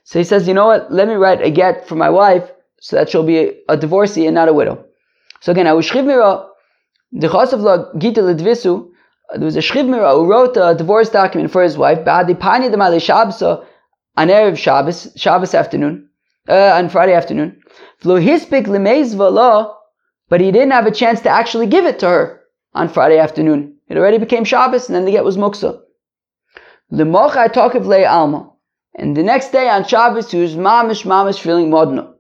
So 0.05 0.19
he 0.19 0.25
says, 0.25 0.49
you 0.49 0.55
know 0.55 0.67
what? 0.67 0.93
Let 0.93 1.09
me 1.09 1.15
write 1.15 1.43
a 1.43 1.51
get 1.51 1.89
for 1.89 1.95
my 1.95 2.11
wife 2.11 2.51
so 2.81 2.97
that 2.97 3.11
she'll 3.11 3.25
be 3.25 3.61
a 3.69 3.77
divorcee 3.77 4.27
and 4.27 4.35
not 4.35 4.49
a 4.49 4.53
widow. 4.53 4.85
So 5.41 5.53
again, 5.53 5.67
I 5.67 5.73
was 5.73 5.87
Gita 5.87 6.03
Lidvisu, 8.21 8.91
there 9.35 9.45
was 9.45 9.57
a 9.57 9.61
Shchivmira 9.61 10.15
who 10.15 10.31
wrote 10.31 10.57
a 10.57 10.75
divorce 10.75 11.09
document 11.09 11.51
for 11.51 11.63
his 11.63 11.79
wife, 11.79 11.99
Ba'adi 12.01 12.39
Pani 12.39 12.69
Damali 12.69 13.01
Shabbos, 13.01 13.43
on 13.43 14.29
Erev 14.29 14.57
Shabbos, 14.57 15.13
Shabbos 15.17 15.55
afternoon, 15.55 16.09
uh, 16.49 16.73
on 16.75 16.89
Friday 16.89 17.15
afternoon. 17.15 17.61
Flo 17.99 18.21
Hispik 18.21 18.67
Lemezva 18.67 19.75
but 20.29 20.41
he 20.41 20.51
didn't 20.51 20.71
have 20.71 20.87
a 20.87 20.91
chance 20.91 21.21
to 21.21 21.29
actually 21.29 21.67
give 21.67 21.85
it 21.85 21.99
to 21.99 22.09
her 22.09 22.41
on 22.75 22.89
Friday 22.89 23.19
afternoon. 23.19 23.77
It 23.89 23.99
already 23.99 24.19
became 24.19 24.45
Shabbos, 24.45 24.89
and 24.89 24.97
then 24.97 25.05
the 25.05 25.13
get 25.13 25.25
was 25.25 25.37
Muksa. 25.37 25.81
Lemocha 26.91 27.53
Tokiv 27.53 27.85
Le 27.85 28.05
Alma. 28.07 28.51
And 28.95 29.17
the 29.17 29.23
next 29.23 29.53
day 29.53 29.69
on 29.69 29.85
Shabbos, 29.85 30.31
he 30.31 30.41
was 30.41 30.55
mamish 30.55 31.05
mamish 31.05 31.39
feeling 31.39 31.71
modno. 31.71 32.15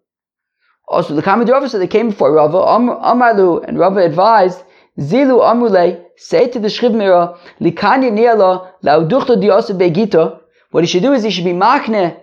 Also, 0.88 1.14
the 1.14 1.22
Kamid 1.22 1.48
Rava, 1.48 1.68
so 1.68 1.79
they 1.79 1.87
came 1.87 2.11
before 2.11 2.33
Rava, 2.33 2.59
Amalu, 2.59 3.64
and 3.66 3.79
Rava 3.79 4.01
advised, 4.01 4.62
Zilu 4.98 5.40
Amule, 5.40 6.05
say 6.16 6.48
to 6.48 6.59
the 6.59 6.68
Shchivmira, 6.68 7.38
Likanya 7.61 8.11
Niala, 8.12 8.72
Lauduchto 8.85 9.37
Diosa 9.37 9.76
Begito, 9.76 10.40
what 10.70 10.85
he 10.85 10.88
should 10.88 11.02
do 11.02 11.12
is 11.12 11.22
he 11.22 11.31
should 11.31 11.44
be 11.44 11.52
makne 11.52 12.18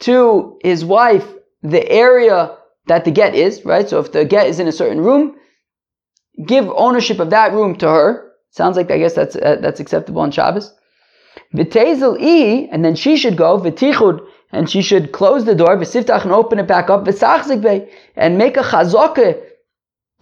to 0.00 0.58
his 0.62 0.84
wife 0.84 1.26
the 1.62 1.86
area 1.90 2.56
that 2.86 3.04
the 3.04 3.10
get 3.10 3.34
is, 3.34 3.64
right? 3.64 3.88
So 3.88 4.00
if 4.00 4.12
the 4.12 4.24
get 4.24 4.46
is 4.46 4.58
in 4.58 4.68
a 4.68 4.72
certain 4.72 5.00
room, 5.00 5.36
give 6.46 6.68
ownership 6.74 7.20
of 7.20 7.30
that 7.30 7.52
room 7.52 7.76
to 7.76 7.88
her. 7.88 8.32
Sounds 8.50 8.76
like 8.76 8.90
I 8.90 8.98
guess 8.98 9.14
that's 9.14 9.36
uh, 9.36 9.56
that's 9.60 9.80
acceptable 9.80 10.22
on 10.22 10.30
Shabbos. 10.30 10.74
V'tezel 11.54 12.16
i, 12.20 12.68
and 12.72 12.84
then 12.84 12.96
she 12.96 13.16
should 13.16 13.36
go 13.36 13.58
v'tichud 13.58 14.20
and 14.52 14.68
she 14.68 14.82
should 14.82 15.12
close 15.12 15.44
the 15.44 15.54
door, 15.54 15.76
v'siftach, 15.76 16.22
and 16.22 16.32
open 16.32 16.58
it 16.58 16.66
back 16.66 16.90
up, 16.90 17.04
v'sachzik 17.04 17.88
and 18.16 18.38
make 18.38 18.56
a 18.56 18.62
chazokah 18.62 19.40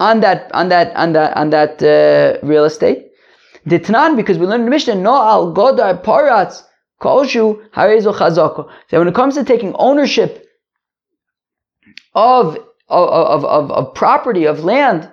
on 0.00 0.20
that, 0.20 0.50
on 0.54 0.68
that, 0.68 0.94
on 0.96 1.12
that, 1.12 1.37
on 1.37 1.50
that 1.50 1.82
uh, 1.82 2.46
real 2.46 2.64
estate. 2.64 3.06
Ditnan, 3.66 4.16
because 4.16 4.38
we 4.38 4.46
learned 4.46 4.61
in 4.61 4.66
the 4.66 4.70
Mishnah, 4.70 4.94
no 4.94 5.14
al 5.14 5.54
godar 5.54 6.02
parats 6.02 6.62
kolshu 7.00 7.68
harezo 7.70 8.14
chazoko. 8.14 8.70
So 8.88 8.98
when 8.98 9.08
it 9.08 9.14
comes 9.14 9.34
to 9.34 9.44
taking 9.44 9.74
ownership 9.74 10.46
of, 12.14 12.56
of, 12.88 13.08
of, 13.08 13.44
of, 13.44 13.70
of 13.70 13.94
property, 13.94 14.46
of 14.46 14.64
land, 14.64 15.11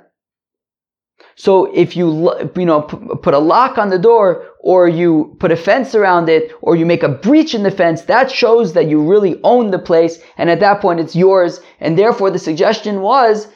so 1.37 1.65
if 1.73 1.97
you 1.97 2.31
you 2.55 2.65
know 2.65 2.81
put 2.81 3.33
a 3.33 3.39
lock 3.39 3.77
on 3.77 3.89
the 3.89 3.99
door 3.99 4.45
or 4.61 4.87
you 4.87 5.35
put 5.39 5.51
a 5.51 5.57
fence 5.57 5.93
around 5.93 6.29
it 6.29 6.51
or 6.61 6.75
you 6.75 6.85
make 6.85 7.03
a 7.03 7.09
breach 7.09 7.53
in 7.53 7.63
the 7.63 7.71
fence, 7.71 8.03
that 8.03 8.31
shows 8.31 8.73
that 8.73 8.87
you 8.87 9.01
really 9.01 9.39
own 9.43 9.71
the 9.71 9.79
place 9.79 10.19
and 10.37 10.49
at 10.49 10.61
that 10.61 10.81
point 10.81 10.99
it's 10.99 11.15
yours. 11.15 11.59
And 11.79 11.97
therefore 11.97 12.31
the 12.31 12.39
suggestion 12.39 13.01
was, 13.01 13.47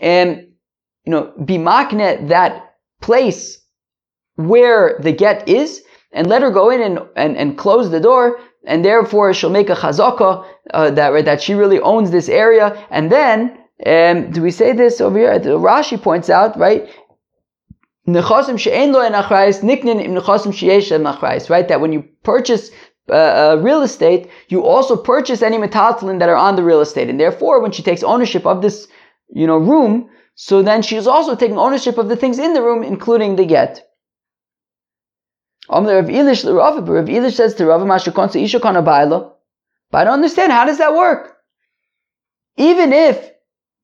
and 0.00 0.38
um, 0.38 0.47
you 1.08 1.12
know, 1.14 1.32
be 1.42 1.56
maknet 1.56 2.28
that 2.28 2.74
place 3.00 3.62
where 4.36 4.98
the 5.00 5.10
get 5.10 5.48
is 5.48 5.82
and 6.12 6.26
let 6.26 6.42
her 6.42 6.50
go 6.50 6.68
in 6.68 6.82
and, 6.82 6.98
and, 7.16 7.34
and 7.38 7.56
close 7.56 7.90
the 7.90 7.98
door 7.98 8.38
and 8.66 8.84
therefore 8.84 9.32
she'll 9.32 9.48
make 9.48 9.70
a 9.70 9.74
chazaka 9.74 10.44
uh, 10.74 10.90
that 10.90 11.08
right, 11.08 11.24
that 11.24 11.40
she 11.40 11.54
really 11.54 11.80
owns 11.80 12.10
this 12.10 12.28
area 12.28 12.86
and 12.90 13.10
then 13.10 13.56
um, 13.86 14.30
do 14.32 14.42
we 14.42 14.50
say 14.50 14.74
this 14.74 15.00
over 15.00 15.18
here? 15.18 15.38
The 15.38 15.58
Rashi 15.58 15.98
points 16.02 16.28
out, 16.28 16.58
right? 16.58 16.86
right? 21.48 21.68
That 21.68 21.80
when 21.80 21.92
you 21.94 22.02
purchase 22.22 22.70
uh, 23.08 23.14
uh, 23.14 23.60
real 23.62 23.80
estate, 23.80 24.28
you 24.48 24.62
also 24.62 24.94
purchase 24.94 25.40
any 25.40 25.56
metaltalin 25.56 26.18
that 26.18 26.28
are 26.28 26.36
on 26.36 26.56
the 26.56 26.62
real 26.62 26.82
estate, 26.82 27.08
and 27.08 27.18
therefore, 27.18 27.62
when 27.62 27.72
she 27.72 27.82
takes 27.82 28.02
ownership 28.02 28.44
of 28.44 28.60
this, 28.60 28.88
you 29.30 29.46
know, 29.46 29.56
room, 29.56 30.10
so 30.40 30.62
then 30.62 30.82
she 30.82 30.94
is 30.94 31.08
also 31.08 31.34
taking 31.34 31.58
ownership 31.58 31.98
of 31.98 32.08
the 32.08 32.14
things 32.14 32.38
in 32.38 32.54
the 32.54 32.62
room, 32.62 32.84
including 32.84 33.34
the 33.34 33.44
get. 33.44 33.90
Rav 35.68 35.84
Elish 35.84 37.34
says 37.34 37.54
to 37.54 37.66
Rav 37.66 37.82
but 39.90 39.98
I 39.98 40.04
don't 40.04 40.12
understand 40.12 40.52
how 40.52 40.64
does 40.64 40.78
that 40.78 40.94
work? 40.94 41.38
Even 42.56 42.92
if 42.92 43.32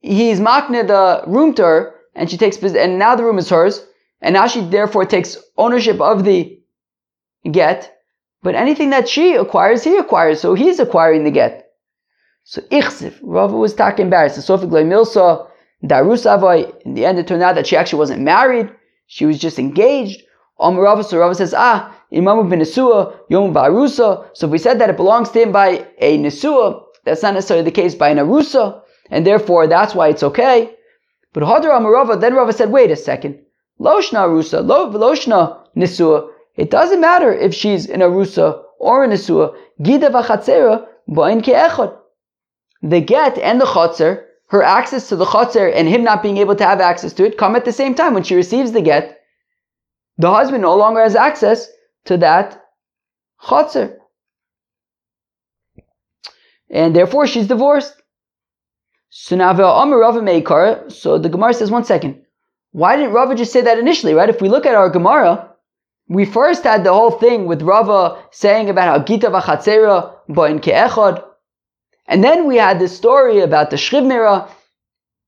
he's 0.01 0.39
makne 0.39 0.87
the 0.87 1.25
room 1.27 1.55
to 1.55 1.65
her, 1.65 1.95
and 2.15 2.31
she 2.31 2.37
takes 2.37 2.57
and 2.63 3.01
now 3.01 3.17
the 3.17 3.25
room 3.25 3.39
is 3.39 3.49
hers, 3.49 3.85
and 4.21 4.35
now 4.35 4.47
she 4.47 4.61
therefore 4.61 5.07
takes 5.07 5.37
ownership 5.59 6.01
of 6.01 6.23
the 6.23 6.57
get, 7.51 7.99
but 8.45 8.55
anything 8.55 8.91
that 8.91 9.09
she 9.09 9.35
acquires, 9.35 9.83
he 9.83 9.97
acquires, 9.97 10.41
so 10.41 10.55
he's 10.55 10.79
acquiring 10.79 11.25
the 11.25 11.33
get. 11.33 11.73
So 12.45 12.61
Ichsif, 12.71 13.19
Rava 13.23 13.57
was 13.57 13.75
talking 13.75 14.05
embarrassed. 14.05 14.41
So 14.41 14.57
Sofik 14.57 14.71
Milsa, 14.71 15.49
Darus 15.85 16.25
Avai, 16.25 16.73
in 16.85 16.95
the 16.95 17.05
end 17.05 17.19
it 17.19 17.27
turned 17.27 17.43
out 17.43 17.55
that 17.57 17.67
she 17.67 17.77
actually 17.77 17.99
wasn't 17.99 18.23
married, 18.23 18.71
she 19.07 19.27
was 19.27 19.39
just 19.39 19.59
engaged. 19.59 20.23
Om 20.59 20.77
so 21.03 21.19
Rava 21.19 21.35
says, 21.35 21.53
ah, 21.57 21.95
Imamu 22.13 22.49
bin 22.49 22.61
Nesua, 22.61 23.19
Yom 23.29 23.53
Barusa. 23.53 24.29
So 24.35 24.47
if 24.47 24.53
we 24.53 24.59
said 24.59 24.79
that 24.81 24.89
it 24.89 24.97
belongs 24.97 25.31
to 25.31 25.43
him 25.43 25.53
by 25.53 25.87
a 25.99 26.17
Nesua, 26.17 26.83
that's 27.05 27.23
not 27.23 27.35
necessarily 27.35 27.65
the 27.65 27.71
case 27.71 27.95
by 27.95 28.09
an 28.09 28.19
Arusa, 28.19 28.81
and 29.11 29.27
therefore 29.27 29.67
that's 29.67 29.95
why 29.95 30.09
it's 30.09 30.23
okay. 30.23 30.75
But 31.33 31.43
Hadar 31.43 31.73
Amarava, 31.73 32.21
then 32.21 32.35
Rava 32.35 32.53
said, 32.53 32.71
wait 32.71 32.91
a 32.91 32.97
second. 32.97 33.41
Loshna 33.81 34.21
Arusa, 34.29 34.65
Lo, 34.65 34.91
Loshna 34.91 35.67
Nesua. 35.77 36.31
It 36.57 36.71
doesn't 36.71 37.01
matter 37.01 37.33
if 37.33 37.53
she's 37.53 37.87
an 37.87 38.01
Arusa 38.01 38.63
or 38.79 39.05
a 39.05 39.09
Nesua. 39.09 39.57
Gida 39.83 40.09
v'chatzera 40.11 40.87
ba'in 41.09 41.43
ke'echad. 41.43 41.99
The 42.83 43.01
get 43.01 43.39
and 43.39 43.61
the 43.61 43.65
chotzer, 43.65 44.25
her 44.49 44.63
access 44.63 45.09
to 45.09 45.17
the 45.17 45.25
chotzer 45.25 45.73
and 45.75 45.89
him 45.89 46.05
not 46.05 46.23
being 46.23 46.37
able 46.37 46.55
to 46.57 46.65
have 46.65 46.81
access 46.81 47.13
to 47.15 47.25
it 47.25 47.39
come 47.39 47.57
at 47.57 47.65
the 47.65 47.73
same 47.73 47.95
time. 47.95 48.15
When 48.15 48.23
she 48.23 48.35
receives 48.35 48.73
the 48.73 48.83
get, 48.83 49.21
the 50.19 50.31
husband 50.31 50.63
no 50.63 50.77
longer 50.77 51.01
has 51.03 51.17
access 51.17 51.69
to 52.05 52.17
that 52.19 52.65
chotzer. 53.43 53.97
And 56.71 56.95
therefore 56.95 57.27
she's 57.27 57.47
divorced. 57.47 57.95
So 59.11 59.37
now 59.37 59.55
so 59.55 61.19
the 61.19 61.29
Gemara 61.31 61.55
says, 61.55 61.71
one 61.71 61.85
second. 61.85 62.23
Why 62.73 62.97
didn't 62.97 63.13
Rava 63.13 63.37
just 63.37 63.53
say 63.53 63.61
that 63.61 63.79
initially, 63.79 64.15
right? 64.15 64.29
If 64.29 64.41
we 64.41 64.49
look 64.49 64.67
at 64.67 64.75
our 64.75 64.91
Gemara, 64.91 65.51
we 66.09 66.25
first 66.25 66.65
had 66.65 66.83
the 66.83 66.93
whole 66.93 67.13
thing 67.13 67.47
with 67.47 67.63
Rava 67.63 68.25
saying 68.33 68.69
about 68.69 68.89
how 68.89 69.05
Gita 69.05 69.31
v'chatzera 69.31 70.17
ba'in 70.29 70.61
ke'echad. 70.61 71.25
And 72.07 72.23
then 72.23 72.47
we 72.47 72.57
had 72.57 72.79
this 72.79 72.97
story 72.97 73.41
about 73.41 73.71
the 73.71 73.77
Shriv 73.77 74.51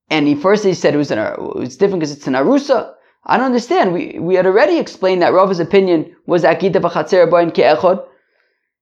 and 0.09 0.29
he 0.29 0.35
first 0.35 0.65
he 0.65 0.75
said 0.75 0.95
it 0.95 0.99
was, 0.99 1.11
an, 1.11 1.19
it 1.19 1.41
was 1.41 1.77
different 1.77 2.01
because 2.01 2.13
it's 2.13 2.27
an 2.27 2.35
Arusa. 2.35 2.93
I 3.25 3.37
don't 3.37 3.47
understand. 3.47 3.93
We, 3.93 4.19
we 4.21 4.37
had 4.37 4.47
already 4.47 4.79
explained 4.79 5.23
that 5.23 5.33
Rava's 5.33 5.59
opinion 5.59 6.15
was 6.27 6.43
that 6.43 6.61
Gita 6.61 6.79
v'chatzera 6.81 7.29
ba'in 7.29 7.51
ke'echad. 7.51 8.07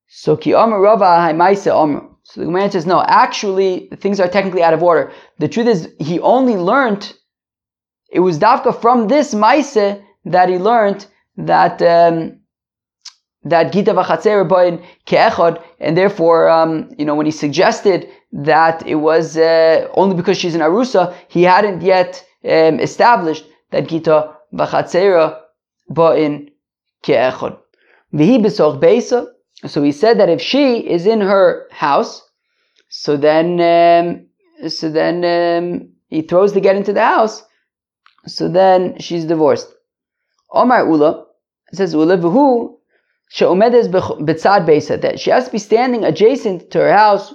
So 0.09 0.37
ki 0.37 0.53
Amar 0.53 0.81
Rava 0.81 1.17
ha'maisa 1.23 1.83
Amar. 1.83 2.11
So 2.25 2.41
the 2.41 2.47
Gemara 2.47 2.71
says, 2.71 2.87
no, 2.87 3.03
actually, 3.07 3.89
things 3.97 4.19
are 4.19 4.29
technically 4.29 4.63
out 4.63 4.73
of 4.73 4.83
order. 4.83 5.13
The 5.39 5.49
truth 5.49 5.67
is, 5.67 5.89
he 5.99 6.21
only 6.21 6.57
learned, 6.57 7.13
it 8.11 8.21
was 8.21 8.39
Davka 8.39 8.81
from 8.81 9.09
this 9.09 9.35
Maise 9.35 9.99
that 10.25 10.49
he 10.49 10.57
learned 10.57 11.07
that, 11.37 11.83
um, 11.83 12.41
that 13.45 13.73
Gita 13.73 13.93
v'chatzer 13.93 14.49
boin 14.49 14.83
ke'echad, 15.07 15.63
and 15.81 15.97
therefore, 15.97 16.49
um, 16.49 16.91
you 16.99 17.05
know, 17.05 17.15
when 17.15 17.27
he 17.27 17.33
suggested 17.33 18.09
that 18.33 18.87
it 18.87 18.97
was 18.97 19.37
uh, 19.37 19.89
only 19.95 20.17
because 20.17 20.39
she's 20.39 20.55
an 20.55 20.61
arusa, 20.61 21.15
he 21.29 21.43
hadn't 21.43 21.83
yet 21.83 22.25
um, 22.45 22.81
established 22.81 23.45
that 23.71 23.89
Gita 23.89 24.35
v'chatzer 24.53 25.41
boin 25.89 26.51
ke'echad. 27.05 27.59
V'hi 28.15 28.39
b'soch 28.45 28.81
beisa, 28.81 29.27
so 29.67 29.83
he 29.83 29.93
said 29.93 30.19
that 30.19 30.29
if 30.29 30.41
she 30.41 30.79
is 30.79 31.07
in 31.07 31.21
her 31.21 31.67
house, 31.71 32.23
so 32.89 33.17
then 33.17 33.61
um, 33.61 34.27
so 34.69 34.91
then 34.91 35.25
um, 35.25 35.89
he 36.09 36.23
throws 36.23 36.53
the 36.53 36.61
get 36.61 36.77
into 36.77 36.93
the 36.93 37.05
house. 37.05 37.43
So 38.27 38.49
then 38.49 38.99
she's 39.01 39.25
divorced. 39.25 39.69
Omar 40.51 40.89
Ula 40.89 41.27
says 41.73 41.93
Ula 41.93 42.17
v'hu 42.17 42.77
she'omedes 43.29 43.89
betzad 43.89 44.67
beisa 44.67 45.01
that 45.01 45.19
she 45.21 45.31
has 45.31 45.47
to 45.47 45.53
be 45.53 45.59
standing 45.59 46.05
adjacent 46.05 46.71
to 46.71 46.79
her 46.79 46.93
house 46.93 47.35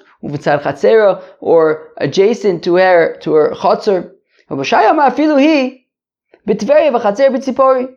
or 1.39 1.93
adjacent 1.97 2.63
to 2.63 2.75
her 2.75 3.17
to 3.21 3.33
her 3.33 3.51
chotzer. 3.55 4.11
Rabbi 4.49 4.63
Shai 4.63 4.89
Amar 4.89 5.11
afilu 5.11 5.39
hi 5.39 5.85
b'tveria 6.47 6.91
b'tzipori. 6.91 7.95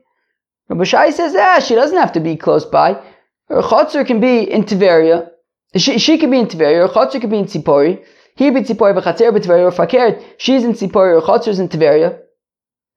Says 1.13 1.35
ah 1.37 1.59
she 1.59 1.75
doesn't 1.75 1.99
have 1.99 2.13
to 2.13 2.21
be 2.21 2.37
close 2.37 2.65
by. 2.65 3.01
Her 3.49 3.63
chotzer 3.63 4.07
can 4.07 4.21
be 4.21 4.51
in 4.51 4.65
Tiveria. 4.65 5.29
She, 5.77 5.99
she 5.99 6.19
can 6.19 6.31
be 6.31 6.39
in 6.39 6.47
Tiveria. 6.47 6.87
Her 6.87 6.95
chotzer 6.95 7.21
can 7.21 7.31
be 7.31 7.39
in 7.39 7.47
Tzipori. 7.47 8.05
He 8.37 8.51
be 8.51 8.61
Tzipori 8.61 8.95
v'chatzer 8.99 9.31
b'Tiveria 9.37 9.65
or 9.65 9.71
fakert. 9.71 10.23
She's 10.39 10.65
in 10.65 10.73
Tzipori. 10.73 11.21
Her 11.21 11.27
chotzer 11.27 11.49
is 11.49 11.59
in 11.59 11.69
Tiveria. 11.69 12.19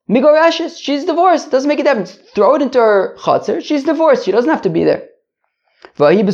Migorashes. 0.09 0.79
She's 0.79 1.05
divorced. 1.05 1.51
Doesn't 1.51 1.67
make 1.67 1.79
a 1.79 1.83
difference. 1.83 2.15
Throw 2.35 2.55
it 2.55 2.61
into 2.61 2.79
her 2.79 3.15
chotzer. 3.19 3.63
She's 3.63 3.83
divorced. 3.83 4.25
She 4.25 4.31
doesn't 4.31 4.49
have 4.49 4.61
to 4.61 4.69
be 4.69 4.83
there. 4.83 5.07
But 5.97 6.13
it 6.13 6.33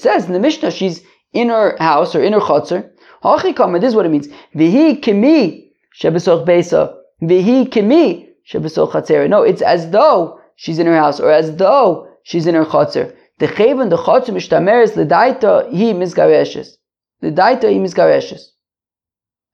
says 0.00 0.26
in 0.26 0.32
the 0.32 0.40
Mishnah 0.40 0.70
she's 0.70 1.02
in 1.32 1.48
her 1.48 1.76
house 1.78 2.14
or 2.14 2.22
in 2.22 2.32
her 2.32 2.40
chotzer. 2.40 2.90
This 3.22 3.88
is 3.88 3.96
what 3.96 4.06
it 4.06 4.10
means. 4.10 4.28
Vihi 4.54 5.02
kimi 5.02 5.72
shebesoch 6.00 6.46
beisa. 6.46 6.94
Vihi 7.22 7.70
kimi 7.70 8.28
shebesoch 8.50 8.92
chatzera. 8.92 9.28
No, 9.28 9.42
it's 9.42 9.62
as 9.62 9.90
though 9.90 10.40
she's 10.56 10.78
in 10.78 10.86
her 10.86 10.96
house 10.96 11.20
or 11.20 11.30
as 11.30 11.56
though 11.56 12.08
she's 12.22 12.46
in 12.46 12.54
her 12.54 12.64
chotzer. 12.64 13.14
The 13.38 13.48
cheven 13.48 13.90
the 13.90 13.96
chotzer 13.96 14.30
mishtameres 14.30 14.94
ledaita 14.94 15.70
he 15.70 15.92
misgareshes. 15.92 16.78
Ledaita 17.22 17.70
he 17.70 17.78
misgareshes. 17.78 18.52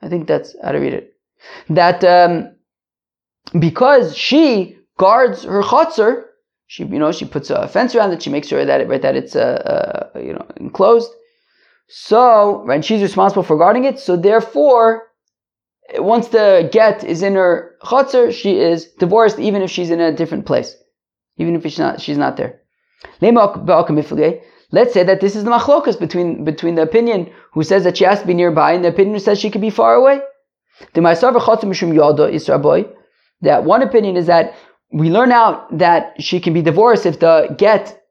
I 0.03 0.09
think 0.09 0.29
that's 0.29 0.55
how 0.63 0.73
to 0.73 0.79
read 0.79 0.95
it. 0.95 1.10
That 1.69 2.05
um, 2.05 2.55
because 3.59 4.17
she 4.17 4.77
guards 4.99 5.45
her 5.45 5.63
chotzer, 5.63 6.25
she 6.67 6.85
you 6.85 6.99
know 6.99 7.13
she 7.13 7.25
puts 7.25 7.51
a 7.51 7.69
fence 7.69 7.95
around 7.95 8.13
it. 8.13 8.23
She 8.23 8.31
makes 8.31 8.49
sure 8.49 8.65
that 8.65 8.81
it 8.81 8.89
right 8.89 9.03
that 9.03 9.17
it's 9.17 9.37
uh, 9.37 10.11
uh, 10.15 10.19
you 10.19 10.33
know 10.33 10.47
enclosed. 10.57 11.11
So 11.89 12.65
right, 12.67 12.85
she's 12.85 13.03
responsible 13.03 13.43
for 13.43 13.59
guarding 13.59 13.85
it. 13.85 13.99
So 13.99 14.17
therefore, 14.17 15.09
once 15.97 16.29
the 16.29 16.69
get 16.73 17.03
is 17.05 17.23
in 17.23 17.35
her 17.35 17.77
chotzer, 17.83 18.33
she 18.33 18.59
is 18.59 18.87
divorced, 18.99 19.39
even 19.39 19.63
if 19.63 19.71
she's 19.71 19.91
in 19.91 20.01
a 20.01 20.15
different 20.15 20.47
place, 20.47 20.77
even 21.37 21.57
if 21.57 21.63
she's 21.63 21.79
not 21.79 22.01
she's 22.01 22.19
not 22.19 22.37
there. 22.37 22.61
Let's 24.73 24.93
say 24.95 25.03
that 25.03 25.21
this 25.21 25.35
is 25.35 25.45
the 25.45 25.51
machlokas 25.51 25.99
between, 25.99 26.45
between 26.45 26.77
the 26.77 26.83
opinion 26.83 27.31
who 27.53 27.65
says 27.65 27.85
that 27.85 27.97
she 27.97 28.05
has 28.05 28.21
to 28.21 28.27
be 28.27 28.35
nearby 28.35 28.73
and 28.73 28.85
the 28.85 28.89
opinion 28.89 29.15
who 29.15 29.21
says 29.21 29.41
she 29.41 29.51
could 29.51 29.61
be 29.61 29.71
far 29.71 29.95
away. 29.95 30.21
That 33.43 33.65
one 33.65 33.83
opinion 33.83 34.17
is 34.17 34.27
that 34.27 34.55
we 34.93 35.11
learn 35.11 35.33
out 35.33 35.79
that 35.79 36.21
she 36.21 36.41
can 36.41 36.53
be 36.53 36.63
divorced 36.63 37.07
if 37.07 37.21
the 37.21 37.55
get 37.57 38.03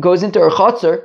goes 0.00 0.22
into 0.22 0.40
her 0.40 0.50
chotzer 0.50 1.04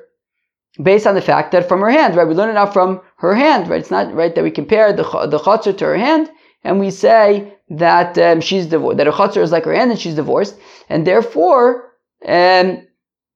based 0.81 1.05
on 1.05 1.15
the 1.15 1.21
fact 1.21 1.51
that 1.51 1.67
from 1.67 1.81
her 1.81 1.91
hand, 1.91 2.15
right? 2.15 2.27
We 2.27 2.33
learn 2.33 2.49
it 2.49 2.57
out 2.57 2.73
from 2.73 3.01
her 3.17 3.35
hand, 3.35 3.69
right? 3.69 3.79
It's 3.79 3.91
not 3.91 4.13
right 4.13 4.33
that 4.33 4.43
we 4.43 4.51
compare 4.51 4.91
the 4.91 5.03
the 5.27 5.39
chotzer 5.39 5.77
to 5.77 5.85
her 5.85 5.97
hand 5.97 6.29
and 6.63 6.79
we 6.79 6.89
say 6.91 7.53
that 7.69 8.17
um, 8.17 8.41
she's 8.41 8.65
divorced, 8.65 8.97
that 8.97 9.07
her 9.07 9.13
chotzer 9.13 9.41
is 9.41 9.51
like 9.51 9.65
her 9.65 9.73
hand 9.73 9.91
and 9.91 9.99
she's 9.99 10.15
divorced, 10.15 10.55
and 10.89 11.05
therefore 11.05 11.91
um, 12.25 12.87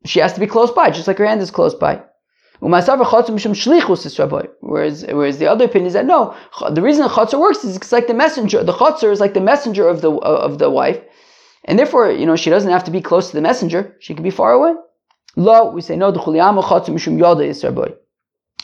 she 0.05 0.19
has 0.19 0.33
to 0.33 0.39
be 0.39 0.47
close 0.47 0.71
by, 0.71 0.89
just 0.89 1.07
like 1.07 1.17
her 1.17 1.25
hand 1.25 1.41
is 1.41 1.51
close 1.51 1.75
by. 1.75 2.01
Whereas, 2.59 2.87
whereas 5.05 5.37
the 5.37 5.47
other 5.47 5.65
opinion 5.65 5.87
is 5.87 5.93
that 5.93 6.05
no, 6.05 6.35
the 6.71 6.81
reason 6.81 7.03
the 7.03 7.09
chutzner 7.09 7.39
works 7.39 7.63
is 7.63 7.75
it's 7.75 7.91
like 7.91 8.07
the 8.07 8.13
messenger. 8.13 8.63
The 8.63 8.73
chutzner 8.73 9.11
is 9.11 9.19
like 9.19 9.33
the 9.35 9.41
messenger 9.41 9.87
of 9.87 10.01
the 10.01 10.11
of 10.11 10.57
the 10.57 10.69
wife, 10.69 10.99
and 11.65 11.77
therefore 11.77 12.11
you 12.11 12.25
know 12.25 12.35
she 12.35 12.49
doesn't 12.49 12.71
have 12.71 12.83
to 12.85 12.91
be 12.91 13.01
close 13.01 13.29
to 13.29 13.35
the 13.35 13.41
messenger. 13.41 13.95
She 13.99 14.15
can 14.15 14.23
be 14.23 14.31
far 14.31 14.53
away. 14.53 14.73
Lo, 15.35 15.69
we 15.69 15.81
say 15.81 15.95
no. 15.95 16.11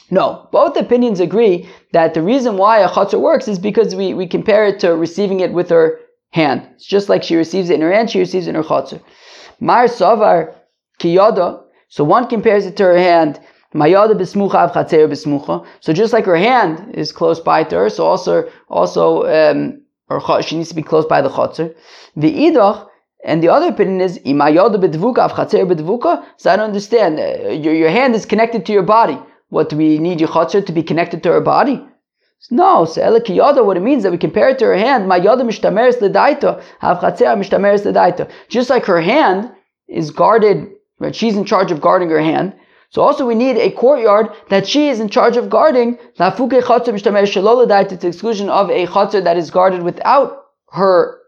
No, 0.10 0.48
both 0.52 0.78
opinions 0.78 1.20
agree 1.20 1.70
that 1.92 2.14
the 2.14 2.22
reason 2.22 2.58
why 2.58 2.80
a 2.80 2.90
chutzner 2.90 3.22
works 3.22 3.48
is 3.48 3.60
because 3.60 3.96
we, 3.96 4.14
we 4.16 4.28
compare 4.28 4.66
it 4.66 4.80
to 4.80 4.96
receiving 4.96 5.40
it 5.40 5.54
with 5.54 5.70
her 5.70 6.00
hand. 6.32 6.68
It's 6.74 6.86
just 6.86 7.10
like 7.10 7.22
she 7.24 7.36
receives 7.36 7.70
it 7.70 7.76
in 7.76 7.82
her 7.82 7.94
hand, 7.94 8.10
she 8.10 8.20
receives 8.20 8.48
it 8.48 8.50
in 8.50 8.56
her 8.56 8.64
chutzner. 8.64 9.02
Mar 9.60 9.86
savar 9.86 10.56
kiyada. 11.00 11.62
So 11.90 12.04
one 12.04 12.28
compares 12.28 12.66
it 12.66 12.76
to 12.78 12.84
her 12.84 12.98
hand. 12.98 13.40
Mayada. 13.74 15.66
So 15.80 15.94
just 15.94 16.14
like 16.14 16.26
her 16.26 16.36
hand 16.36 16.96
is 16.96 17.12
close 17.12 17.40
by 17.40 17.64
to 17.66 17.76
her, 17.76 17.90
so 17.90 18.06
also 18.06 18.50
also 18.70 19.24
um, 19.26 19.82
or 20.10 20.42
she 20.42 20.58
needs 20.58 20.70
to 20.70 20.76
be 20.76 20.84
close 20.84 21.06
by 21.06 21.22
the 21.22 21.30
chatzer. 21.30 21.76
The 22.16 22.32
idach. 22.34 22.90
And 23.26 23.42
the 23.42 23.48
other 23.48 23.70
opinion 23.70 24.02
is. 24.02 24.16
So 24.16 24.22
I 24.28 24.52
don't 26.58 26.66
understand. 26.66 27.20
Uh, 27.20 27.52
your, 27.52 27.74
your 27.74 27.90
hand 27.90 28.16
is 28.16 28.26
connected 28.26 28.66
to 28.66 28.74
your 28.74 28.84
body. 28.84 29.18
What 29.48 29.70
do 29.70 29.78
we 29.78 29.98
need 29.98 30.20
your 30.20 30.28
chatzer 30.28 30.66
to 30.66 30.72
be 30.74 30.84
connected 30.84 31.24
to 31.24 31.30
her 31.32 31.40
body? 31.40 31.82
No, 32.52 32.84
so 32.84 33.02
elikiyada, 33.02 33.66
what 33.66 33.78
it 33.78 33.80
means 33.80 34.04
that 34.04 34.12
we 34.12 34.18
compare 34.18 34.50
it 34.50 34.60
to 34.60 34.66
her 34.66 34.76
hand, 34.76 35.08
my 35.08 35.16
yada 35.16 35.46
mishtameres 35.46 36.00
ledaita, 36.00 36.62
have 36.80 36.98
chatzer 36.98 37.38
mishtameres 37.38 37.86
ledaita. 37.86 38.30
Just 38.50 38.70
like 38.70 38.84
her 38.84 39.00
hand 39.00 39.50
is 39.88 40.12
guarded 40.12 40.74
Right? 41.04 41.16
She's 41.16 41.36
in 41.36 41.44
charge 41.44 41.72
of 41.72 41.82
guarding 41.82 42.10
her 42.10 42.22
hand. 42.22 42.54
So 42.94 43.02
also 43.02 43.26
we 43.26 43.34
need 43.34 43.58
a 43.58 43.72
courtyard 43.72 44.30
that 44.50 44.68
she 44.68 44.88
is 44.88 45.00
in 45.00 45.10
charge 45.10 45.36
of 45.36 45.50
guarding. 45.50 45.98
To 46.18 46.32
the 46.38 48.08
exclusion 48.08 48.50
of 48.50 48.70
a 48.70 48.86
chatzar 48.86 49.24
that 49.24 49.36
is 49.36 49.50
guarded 49.50 49.82
without 49.82 50.46
her 50.70 51.20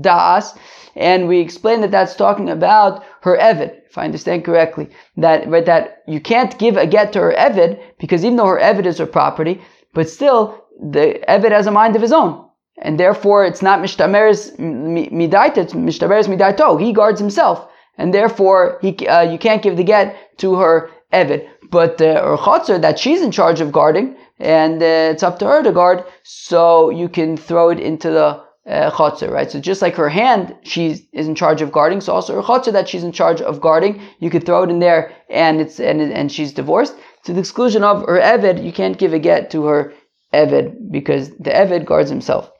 das. 0.00 0.54
and 0.94 1.26
we 1.26 1.40
explained 1.40 1.82
that 1.82 1.90
that's 1.90 2.14
talking 2.14 2.48
about 2.48 3.02
her 3.22 3.36
evid, 3.36 3.70
if 3.90 3.98
I 3.98 4.04
understand 4.04 4.44
correctly. 4.44 4.90
That 5.16 5.50
that 5.66 6.04
you 6.06 6.20
can't 6.20 6.56
give 6.56 6.76
a 6.76 6.86
get 6.86 7.12
to 7.14 7.20
her 7.20 7.34
evid 7.36 7.80
because 7.98 8.24
even 8.24 8.36
though 8.36 8.46
her 8.46 8.60
evid 8.60 8.86
is 8.86 8.98
her 8.98 9.06
property, 9.06 9.60
but 9.94 10.08
still 10.08 10.66
the 10.80 11.18
evid 11.28 11.50
has 11.50 11.66
a 11.66 11.72
mind 11.72 11.96
of 11.96 12.02
his 12.02 12.12
own, 12.12 12.44
and 12.80 13.00
therefore 13.00 13.44
it's 13.44 13.62
not 13.62 13.80
mishtameres 13.80 14.56
midaita, 14.56 15.58
it's 15.58 15.72
mishtameres 15.72 16.28
midaito. 16.28 16.80
He 16.80 16.92
guards 16.92 17.18
himself, 17.18 17.66
and 17.96 18.14
therefore 18.14 18.78
he 18.82 18.90
uh, 19.08 19.22
you 19.22 19.38
can't 19.38 19.62
give 19.62 19.76
the 19.76 19.82
get 19.82 20.38
to 20.38 20.54
her 20.54 20.90
evid. 21.12 21.48
But 21.70 22.00
her 22.00 22.36
chotzer 22.36 22.80
that 22.80 22.98
she's 22.98 23.22
in 23.22 23.30
charge 23.30 23.60
of 23.60 23.72
guarding, 23.72 24.16
and 24.38 24.82
uh, 24.82 25.12
it's 25.12 25.22
up 25.22 25.38
to 25.40 25.46
her 25.46 25.62
to 25.62 25.72
guard, 25.72 26.04
so 26.22 26.90
you 26.90 27.08
can 27.08 27.36
throw 27.36 27.70
it 27.70 27.80
into 27.80 28.10
the 28.10 28.42
uh, 28.68 29.10
right? 29.30 29.50
So 29.50 29.60
just 29.60 29.80
like 29.80 29.94
her 29.94 30.10
hand, 30.10 30.54
she 30.62 31.06
is 31.12 31.26
in 31.26 31.34
charge 31.34 31.62
of 31.62 31.72
guarding. 31.72 32.00
So 32.00 32.12
also 32.12 32.34
her 32.34 32.42
chotzer 32.42 32.72
that 32.72 32.88
she's 32.88 33.02
in 33.02 33.12
charge 33.12 33.40
of 33.40 33.60
guarding, 33.60 34.00
you 34.20 34.30
could 34.30 34.44
throw 34.44 34.62
it 34.62 34.70
in 34.70 34.78
there, 34.78 35.12
and 35.30 35.60
it's 35.60 35.80
and 35.80 36.00
and 36.00 36.30
she's 36.30 36.52
divorced. 36.52 36.94
To 37.24 37.32
the 37.32 37.40
exclusion 37.40 37.82
of 37.82 38.02
her 38.02 38.20
eved, 38.20 38.62
you 38.62 38.72
can't 38.72 38.98
give 38.98 39.14
a 39.14 39.18
get 39.18 39.50
to 39.52 39.64
her 39.64 39.94
eved 40.32 40.90
because 40.90 41.30
the 41.30 41.50
eved 41.50 41.86
guards 41.86 42.10
himself. 42.10 42.50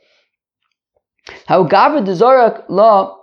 How 1.46 1.64
gavra 1.64 2.02
dezorak 2.04 2.64
law 2.68 3.18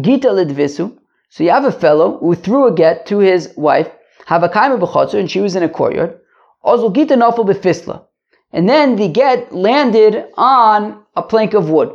gita 0.00 0.28
lidvisu. 0.28 0.96
So 1.28 1.44
you 1.44 1.50
have 1.50 1.64
a 1.64 1.72
fellow 1.72 2.18
who 2.18 2.34
threw 2.34 2.66
a 2.66 2.72
get 2.72 3.06
to 3.06 3.18
his 3.18 3.52
wife, 3.56 3.90
have 4.30 4.44
a 4.44 4.48
b'chotzer, 4.48 5.18
and 5.18 5.28
she 5.28 5.40
was 5.40 5.56
in 5.56 5.64
a 5.64 5.68
courtyard. 5.68 6.20
Also 6.62 6.88
gita 6.92 7.16
nafel. 7.16 8.06
And 8.52 8.68
then 8.68 8.94
the 8.94 9.08
get 9.08 9.52
landed 9.52 10.24
on 10.36 11.02
a 11.16 11.22
plank 11.22 11.52
of 11.52 11.68
wood. 11.68 11.90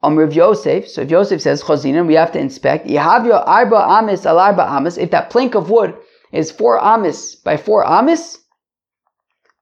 Um, 0.00 0.16
Rav 0.16 0.32
Yosef, 0.32 0.88
so 0.88 1.02
if 1.02 1.10
Yosef 1.10 1.42
says 1.42 1.64
chazina, 1.64 2.06
we 2.06 2.14
have 2.14 2.30
to 2.32 2.38
inspect. 2.38 2.86
Yehavyo 2.86 3.42
arba 3.44 3.78
amis 3.98 4.24
al 4.24 4.38
arba 4.38 4.62
amis. 4.62 4.96
If 4.96 5.10
that 5.10 5.28
plank 5.28 5.56
of 5.56 5.70
wood 5.70 5.96
is 6.30 6.52
four 6.52 6.80
amis 6.82 7.34
by 7.34 7.56
four 7.56 7.84
amis, 7.84 8.38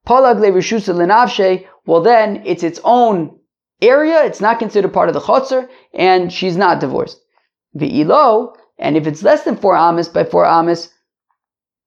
palag 0.06 0.38
le 0.40 0.50
lenavshe. 0.50 1.66
Well, 1.86 2.02
then 2.02 2.42
it's 2.44 2.62
its 2.62 2.80
own 2.84 3.38
area. 3.80 4.24
It's 4.24 4.42
not 4.42 4.58
considered 4.58 4.92
part 4.92 5.08
of 5.08 5.14
the 5.14 5.20
chotzer, 5.20 5.68
and 5.94 6.30
she's 6.30 6.58
not 6.58 6.80
divorced. 6.80 7.18
Ve'ilo, 7.74 8.54
and 8.78 8.96
if 8.96 9.06
it's 9.06 9.22
less 9.22 9.42
than 9.44 9.56
four 9.56 9.74
amis 9.74 10.08
by 10.08 10.24
four 10.24 10.46
amis, 10.46 10.90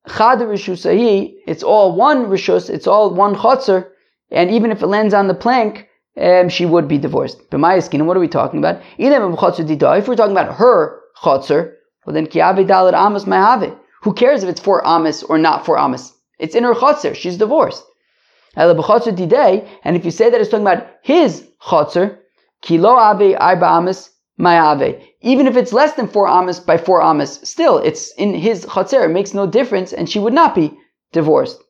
chad 0.08 0.40
rishusahi. 0.40 1.36
It's 1.48 1.64
all 1.64 1.96
one 1.96 2.26
rishus. 2.26 2.70
It's 2.70 2.88
all 2.88 3.14
one 3.14 3.36
chotzer, 3.36 3.90
and 4.30 4.50
even 4.52 4.72
if 4.72 4.82
it 4.82 4.88
lands 4.88 5.14
on 5.14 5.28
the 5.28 5.34
plank, 5.34 5.88
um, 6.18 6.50
she 6.50 6.66
would 6.66 6.88
be 6.88 6.98
divorced. 6.98 7.50
B'mayaskin, 7.50 8.06
what 8.06 8.18
are 8.18 8.22
we 8.22 8.28
talking 8.28 8.60
about? 8.60 8.82
If 8.98 10.08
we're 10.08 10.16
talking 10.16 10.32
about 10.32 10.56
her 10.56 11.02
chotzer, 11.24 11.76
well 12.06 12.14
then 12.14 12.28
kiave 12.28 12.68
dalit 12.68 12.94
amas 12.94 13.26
mahave. 13.26 13.78
Who 14.04 14.14
cares 14.14 14.44
if 14.44 14.50
it's 14.50 14.60
for 14.60 14.86
amas 14.86 15.24
or 15.24 15.38
not 15.38 15.66
for 15.66 15.78
amas? 15.78 16.14
It's 16.40 16.56
in 16.56 16.64
her 16.64 16.74
chotzer. 16.74 17.16
She's 17.16 17.38
divorced. 17.38 17.84
And 18.56 18.78
if 19.96 20.06
you 20.06 20.12
say 20.12 20.30
that 20.30 20.42
it's 20.42 20.50
talking 20.50 20.68
about 20.68 20.88
his 21.04 21.48
chotzer, 21.62 22.18
kilo 22.62 22.90
ave 22.90 23.36
arba 23.36 23.66
amas 23.66 24.10
mayave. 24.40 25.02
Even 25.22 25.48
if 25.48 25.56
it's 25.56 25.74
less 25.74 25.94
than 25.94 26.08
four 26.08 26.28
amas 26.28 26.60
by 26.60 26.78
four 26.78 27.02
amas, 27.02 27.40
still 27.44 27.78
it's 27.78 28.12
in 28.14 28.34
his 28.34 28.66
chotzer. 28.66 29.06
It 29.06 29.10
makes 29.10 29.34
no 29.34 29.46
difference, 29.46 29.94
and 29.94 30.10
she 30.10 30.20
would 30.20 30.34
not 30.34 30.56
be 30.56 30.78
divorced. 31.12 31.62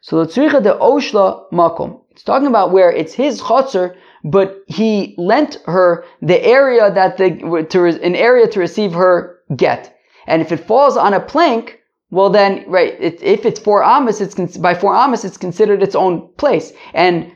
So 0.00 0.18
l'tzricha 0.18 0.62
de 0.62 0.72
oshla 0.72 1.44
makom. 1.52 2.00
It's 2.10 2.22
talking 2.22 2.46
about 2.46 2.72
where 2.72 2.90
it's 2.90 3.12
his 3.12 3.42
chotzer, 3.42 3.96
but 4.24 4.62
he 4.66 5.14
lent 5.18 5.58
her 5.66 6.04
the 6.22 6.42
area 6.42 6.90
that 6.90 7.18
the 7.18 7.66
to 7.70 7.84
an 7.84 8.16
area 8.16 8.46
to 8.48 8.60
receive 8.60 8.92
her 8.94 9.40
get. 9.54 9.94
And 10.26 10.40
if 10.40 10.52
it 10.52 10.66
falls 10.66 10.96
on 10.96 11.12
a 11.12 11.20
plank, 11.20 11.80
well 12.10 12.30
then, 12.30 12.64
right, 12.66 12.96
it, 13.00 13.22
if 13.22 13.44
it's 13.44 13.60
four 13.60 13.82
amas, 13.82 14.20
it's 14.20 14.56
by 14.56 14.74
four 14.74 14.94
amas, 14.94 15.24
it's 15.24 15.36
considered 15.36 15.82
its 15.82 15.94
own 15.94 16.32
place. 16.38 16.72
And 16.94 17.32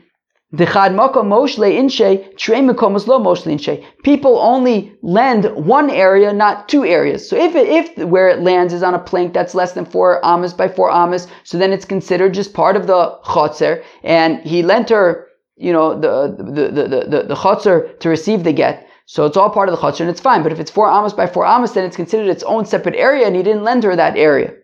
People 4.03 4.39
only 4.39 4.97
lend 5.03 5.45
one 5.55 5.91
area, 5.91 6.33
not 6.33 6.67
two 6.67 6.83
areas. 6.83 7.29
So 7.29 7.35
if 7.35 7.55
it, 7.55 7.67
if 7.67 7.97
where 8.07 8.29
it 8.29 8.41
lands 8.41 8.73
is 8.73 8.81
on 8.81 8.95
a 8.95 8.99
plank 8.99 9.33
that's 9.33 9.53
less 9.53 9.73
than 9.73 9.85
four 9.85 10.25
amas 10.25 10.55
by 10.55 10.67
four 10.67 10.89
amas, 10.89 11.27
so 11.43 11.59
then 11.59 11.71
it's 11.71 11.85
considered 11.85 12.33
just 12.33 12.55
part 12.55 12.75
of 12.75 12.87
the 12.87 13.19
chotzer, 13.25 13.83
and 14.03 14.39
he 14.41 14.63
lent 14.63 14.89
her, 14.89 15.27
you 15.55 15.71
know, 15.71 15.93
the 15.93 16.35
the 16.35 16.71
the 16.71 16.87
the, 16.87 16.99
the, 17.07 17.23
the 17.27 17.35
chotzer 17.35 17.99
to 17.99 18.09
receive 18.09 18.43
the 18.43 18.51
get. 18.51 18.87
So 19.05 19.25
it's 19.25 19.37
all 19.37 19.51
part 19.51 19.69
of 19.69 19.75
the 19.75 19.81
chotzer, 19.81 20.01
and 20.01 20.09
it's 20.09 20.21
fine. 20.21 20.41
But 20.41 20.51
if 20.51 20.59
it's 20.59 20.71
four 20.71 20.89
amas 20.89 21.13
by 21.13 21.27
four 21.27 21.45
amas, 21.45 21.73
then 21.73 21.85
it's 21.85 21.95
considered 21.95 22.27
its 22.27 22.43
own 22.43 22.65
separate 22.65 22.95
area, 22.95 23.27
and 23.27 23.35
he 23.35 23.43
didn't 23.43 23.63
lend 23.63 23.83
her 23.83 23.95
that 23.95 24.17
area. 24.17 24.55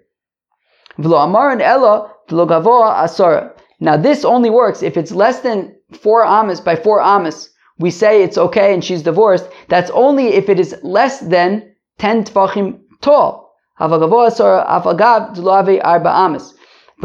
Now 3.80 3.98
this 3.98 4.24
only 4.26 4.50
works 4.50 4.82
if 4.82 4.98
it's 4.98 5.12
less 5.12 5.42
than 5.42 5.75
four 5.92 6.26
amas 6.26 6.60
by 6.62 6.76
four 6.76 7.02
amas. 7.02 7.50
We 7.78 7.92
say 7.92 8.24
it's 8.24 8.38
okay 8.38 8.74
and 8.74 8.84
she's 8.84 9.04
divorced. 9.04 9.48
That's 9.68 9.92
only 9.92 10.28
if 10.28 10.50
it 10.50 10.60
is 10.60 10.76
less 10.84 11.20
than 11.20 11.76
10 12.00 12.26
tvachim 12.26 12.80
tall. 13.02 13.54
But 13.78 13.92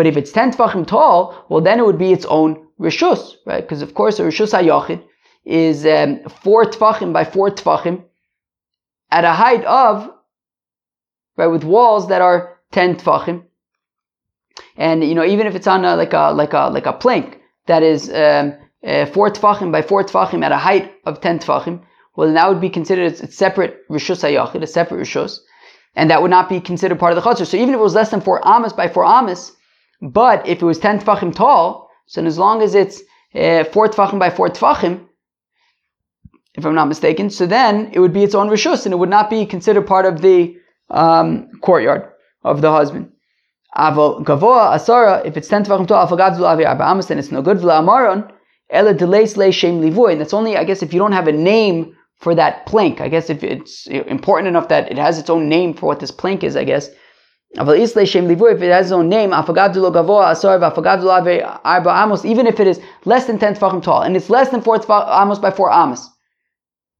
if 0.06 0.16
it's 0.16 0.32
10 0.32 0.52
tvachim 0.52 0.86
tall, 0.86 1.44
well 1.48 1.60
then 1.60 1.80
it 1.80 1.86
would 1.86 1.98
be 1.98 2.12
its 2.12 2.24
own 2.26 2.66
rishus, 2.80 3.34
right? 3.46 3.62
Because 3.62 3.82
of 3.82 3.94
course 3.94 4.18
a 4.20 4.22
rishus 4.22 4.52
hayachid 4.52 5.02
is 5.44 5.84
um, 5.84 6.20
4 6.42 6.64
tvachim 6.66 7.12
by 7.12 7.24
4 7.24 7.50
tvachim 7.50 8.04
at 9.10 9.24
a 9.24 9.32
height 9.32 9.64
of, 9.64 10.10
right, 11.36 11.48
with 11.48 11.64
walls 11.64 12.08
that 12.08 12.22
are 12.22 12.58
10 12.72 12.96
tvachim. 12.96 13.44
And 14.76 15.02
you 15.02 15.14
know, 15.14 15.24
even 15.24 15.46
if 15.46 15.54
it's 15.54 15.66
on 15.66 15.84
a, 15.84 15.96
like 15.96 16.12
a 16.12 16.32
like 16.32 16.52
a 16.52 16.70
like 16.70 16.86
a 16.86 16.92
plank 16.92 17.40
that 17.66 17.82
is 17.82 18.10
um, 18.10 18.54
uh, 18.86 19.06
four 19.06 19.30
tfachim 19.30 19.70
by 19.70 19.82
four 19.82 20.02
tfachim 20.04 20.44
at 20.44 20.52
a 20.52 20.56
height 20.56 20.92
of 21.04 21.20
ten 21.20 21.38
tfachim, 21.38 21.82
well, 22.16 22.26
then 22.26 22.34
that 22.34 22.48
would 22.48 22.60
be 22.60 22.70
considered 22.70 23.12
a 23.12 23.30
separate 23.30 23.88
rishus 23.88 24.22
hayachid, 24.22 24.62
a 24.62 24.66
separate 24.66 25.00
rishus, 25.00 25.38
and 25.94 26.10
that 26.10 26.22
would 26.22 26.30
not 26.30 26.48
be 26.48 26.60
considered 26.60 26.98
part 26.98 27.16
of 27.16 27.22
the 27.22 27.28
chutzner. 27.28 27.46
So 27.46 27.56
even 27.56 27.70
if 27.70 27.74
it 27.74 27.82
was 27.82 27.94
less 27.94 28.10
than 28.10 28.20
four 28.20 28.46
amas 28.46 28.72
by 28.72 28.88
four 28.88 29.04
amas, 29.04 29.52
but 30.02 30.46
if 30.46 30.62
it 30.62 30.64
was 30.64 30.78
ten 30.78 30.98
tfachim 31.00 31.34
tall, 31.34 31.90
so 32.06 32.24
as 32.24 32.38
long 32.38 32.62
as 32.62 32.74
it's 32.74 33.02
uh, 33.34 33.64
four 33.64 33.88
tfachim 33.88 34.18
by 34.18 34.30
four 34.30 34.48
tfachim, 34.48 35.06
if 36.54 36.66
I'm 36.66 36.74
not 36.74 36.88
mistaken, 36.88 37.30
so 37.30 37.46
then 37.46 37.90
it 37.92 38.00
would 38.00 38.12
be 38.12 38.24
its 38.24 38.34
own 38.34 38.48
rishus, 38.48 38.84
and 38.84 38.92
it 38.92 38.96
would 38.96 39.08
not 39.08 39.30
be 39.30 39.46
considered 39.46 39.86
part 39.86 40.04
of 40.04 40.20
the 40.20 40.56
um, 40.90 41.48
courtyard 41.60 42.10
of 42.42 42.60
the 42.60 42.72
husband. 42.72 43.12
Aval 43.76 44.24
gavoa 44.24 44.74
asara, 44.74 45.24
if 45.24 45.36
it's 45.36 45.48
ten 45.48 45.64
tvachim 45.64 45.86
tall, 45.86 46.06
afagav 46.06 46.40
avi 46.40 46.64
amas, 46.64 47.06
then 47.06 47.18
it's 47.18 47.30
no 47.30 47.40
good. 47.40 47.58
V'la 47.58 47.80
amaron, 47.80 48.32
ela 48.70 48.94
delays 48.94 49.36
le 49.36 49.50
shem 49.52 49.80
livoy, 49.80 50.12
and 50.12 50.20
that's 50.20 50.34
only, 50.34 50.56
I 50.56 50.64
guess, 50.64 50.82
if 50.82 50.92
you 50.92 50.98
don't 50.98 51.12
have 51.12 51.28
a 51.28 51.32
name 51.32 51.96
for 52.18 52.34
that 52.34 52.66
plank. 52.66 53.00
I 53.00 53.08
guess 53.08 53.30
if 53.30 53.42
it's 53.42 53.86
important 53.86 54.48
enough 54.48 54.68
that 54.68 54.90
it 54.90 54.98
has 54.98 55.18
its 55.18 55.30
own 55.30 55.48
name 55.48 55.74
for 55.74 55.86
what 55.86 56.00
this 56.00 56.10
plank 56.10 56.44
is, 56.44 56.56
I 56.56 56.64
guess. 56.64 56.88
If 57.52 57.66
it 57.66 57.78
has 58.70 58.86
its 58.86 58.92
own 58.92 59.08
name, 59.08 59.32
even 62.24 62.46
if 62.46 62.60
it 62.60 62.66
is 62.66 62.80
less 63.04 63.24
than 63.26 63.38
ten 63.38 63.54
tvachim 63.54 63.82
tall, 63.82 64.02
and 64.02 64.16
it's 64.16 64.30
less 64.30 64.50
than 64.50 64.60
four 64.62 64.76
amos 64.76 65.38
by 65.38 65.50
four 65.50 65.72
amos. 65.72 66.08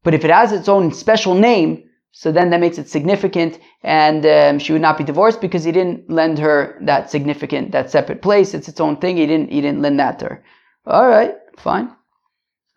But 0.03 0.15
if 0.15 0.25
it 0.25 0.31
has 0.31 0.53
its 0.53 0.69
own 0.69 0.93
special 0.93 1.35
name, 1.35 1.85
so 2.13 2.33
then 2.33 2.51
that 2.51 2.59
makes 2.59 2.79
it 2.79 2.89
significant, 2.89 3.61
and 3.85 4.27
um, 4.27 4.59
she 4.59 4.73
would 4.73 4.83
not 4.83 4.99
be 4.99 5.05
divorced 5.05 5.41
because 5.41 5.63
he 5.63 5.71
didn't 5.71 6.11
lend 6.11 6.39
her 6.41 6.79
that 6.83 7.11
significant, 7.11 7.71
that 7.71 7.91
separate 7.91 8.21
place. 8.21 8.53
It's 8.53 8.69
its 8.69 8.81
own 8.81 8.97
thing. 8.97 9.19
He 9.19 9.27
didn't, 9.27 9.53
he 9.53 9.61
didn't 9.61 9.83
lend 9.83 10.01
that 10.01 10.19
to 10.19 10.25
her. 10.25 10.45
All 10.87 11.07
right, 11.07 11.35
fine. 11.61 11.95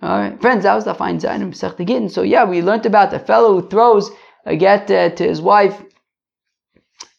All 0.01 0.19
right, 0.19 0.41
friends, 0.41 0.63
that 0.63 0.75
was 0.75 0.85
the 0.85 0.93
fine 0.93 1.19
sign 1.19 1.41
of 1.41 1.53
Gittin. 1.57 2.09
So 2.09 2.23
yeah, 2.23 2.43
we 2.43 2.61
learned 2.61 2.85
about 2.85 3.11
the 3.11 3.19
fellow 3.19 3.61
who 3.61 3.69
throws 3.69 4.11
a 4.45 4.55
get 4.55 4.91
uh, 4.91 5.09
to 5.09 5.23
his 5.23 5.41
wife. 5.41 5.81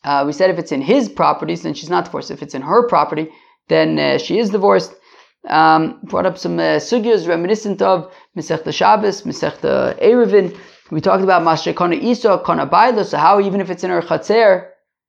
Uh, 0.05 0.25
we 0.27 0.33
said 0.33 0.51
if 0.51 0.59
it's 0.59 0.73
in 0.73 0.83
his 0.83 1.09
property, 1.09 1.55
then 1.57 1.73
she's 1.73 1.89
not 1.89 2.05
divorced. 2.05 2.31
If 2.31 2.43
it's 2.43 2.55
in 2.55 2.61
her 2.61 2.87
property, 2.87 3.31
then 3.69 3.99
uh, 3.99 4.19
she 4.19 4.39
is 4.39 4.51
divorced. 4.51 4.95
Um, 5.49 6.01
brought 6.05 6.27
up 6.27 6.39
some 6.39 6.59
uh, 6.59 6.79
sugyas 6.79 7.27
reminiscent 7.27 7.81
of 7.83 8.13
Masechta 8.37 8.73
Shabbos, 8.73 9.23
Masechta 9.23 9.99
Eruvin. 10.03 10.57
We 10.91 11.01
talked 11.01 11.25
about 11.25 11.43
Mashe 11.43 11.75
Kona 11.75 11.97
Isa, 11.97 12.43
Kona 12.45 12.67
Baila, 12.67 13.05
so 13.05 13.17
how 13.17 13.41
even 13.41 13.61
if 13.61 13.71
it's 13.71 13.85
in 13.85 13.91
her 13.91 14.03
Chatzer, 14.03 14.69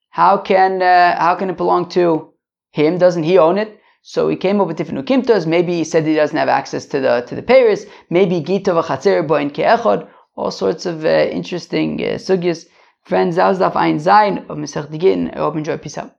how 0.09 0.37
can 0.37 0.81
uh, 0.81 1.19
how 1.19 1.35
can 1.35 1.49
it 1.49 1.57
belong 1.57 1.89
to 1.89 2.33
him? 2.71 2.97
Doesn't 2.97 3.23
he 3.23 3.37
own 3.37 3.57
it? 3.57 3.81
So 4.07 4.29
he 4.29 4.35
came 4.35 4.61
up 4.61 4.67
with 4.67 4.77
different 4.77 5.03
ukimtas. 5.03 5.47
Maybe 5.47 5.73
he 5.73 5.83
said 5.83 6.05
he 6.05 6.13
doesn't 6.13 6.37
have 6.37 6.47
access 6.47 6.85
to 6.85 6.99
the 6.99 7.21
to 7.27 7.33
the 7.33 7.41
Paris. 7.41 7.87
Maybe 8.11 8.39
Gita 8.39 8.71
v'chatzer 8.71 9.27
boin 9.27 9.49
ke'echod. 9.49 10.07
All 10.35 10.51
sorts 10.51 10.85
of 10.85 11.03
uh, 11.03 11.07
interesting 11.39 11.99
uh, 11.99 12.19
sugyas. 12.19 12.67
Friends, 13.01 13.37
that 13.37 13.47
was 13.47 13.57
the 13.57 13.75
Ein 13.75 13.97
Zayin 13.97 14.47
of 14.47 14.59
Masech 14.59 14.91
Digin. 14.91 15.35
I 15.35 15.39
hope 15.39 15.55
you 15.55 15.59
enjoy. 15.59 15.77
Peace 15.77 15.97
out. 15.97 16.11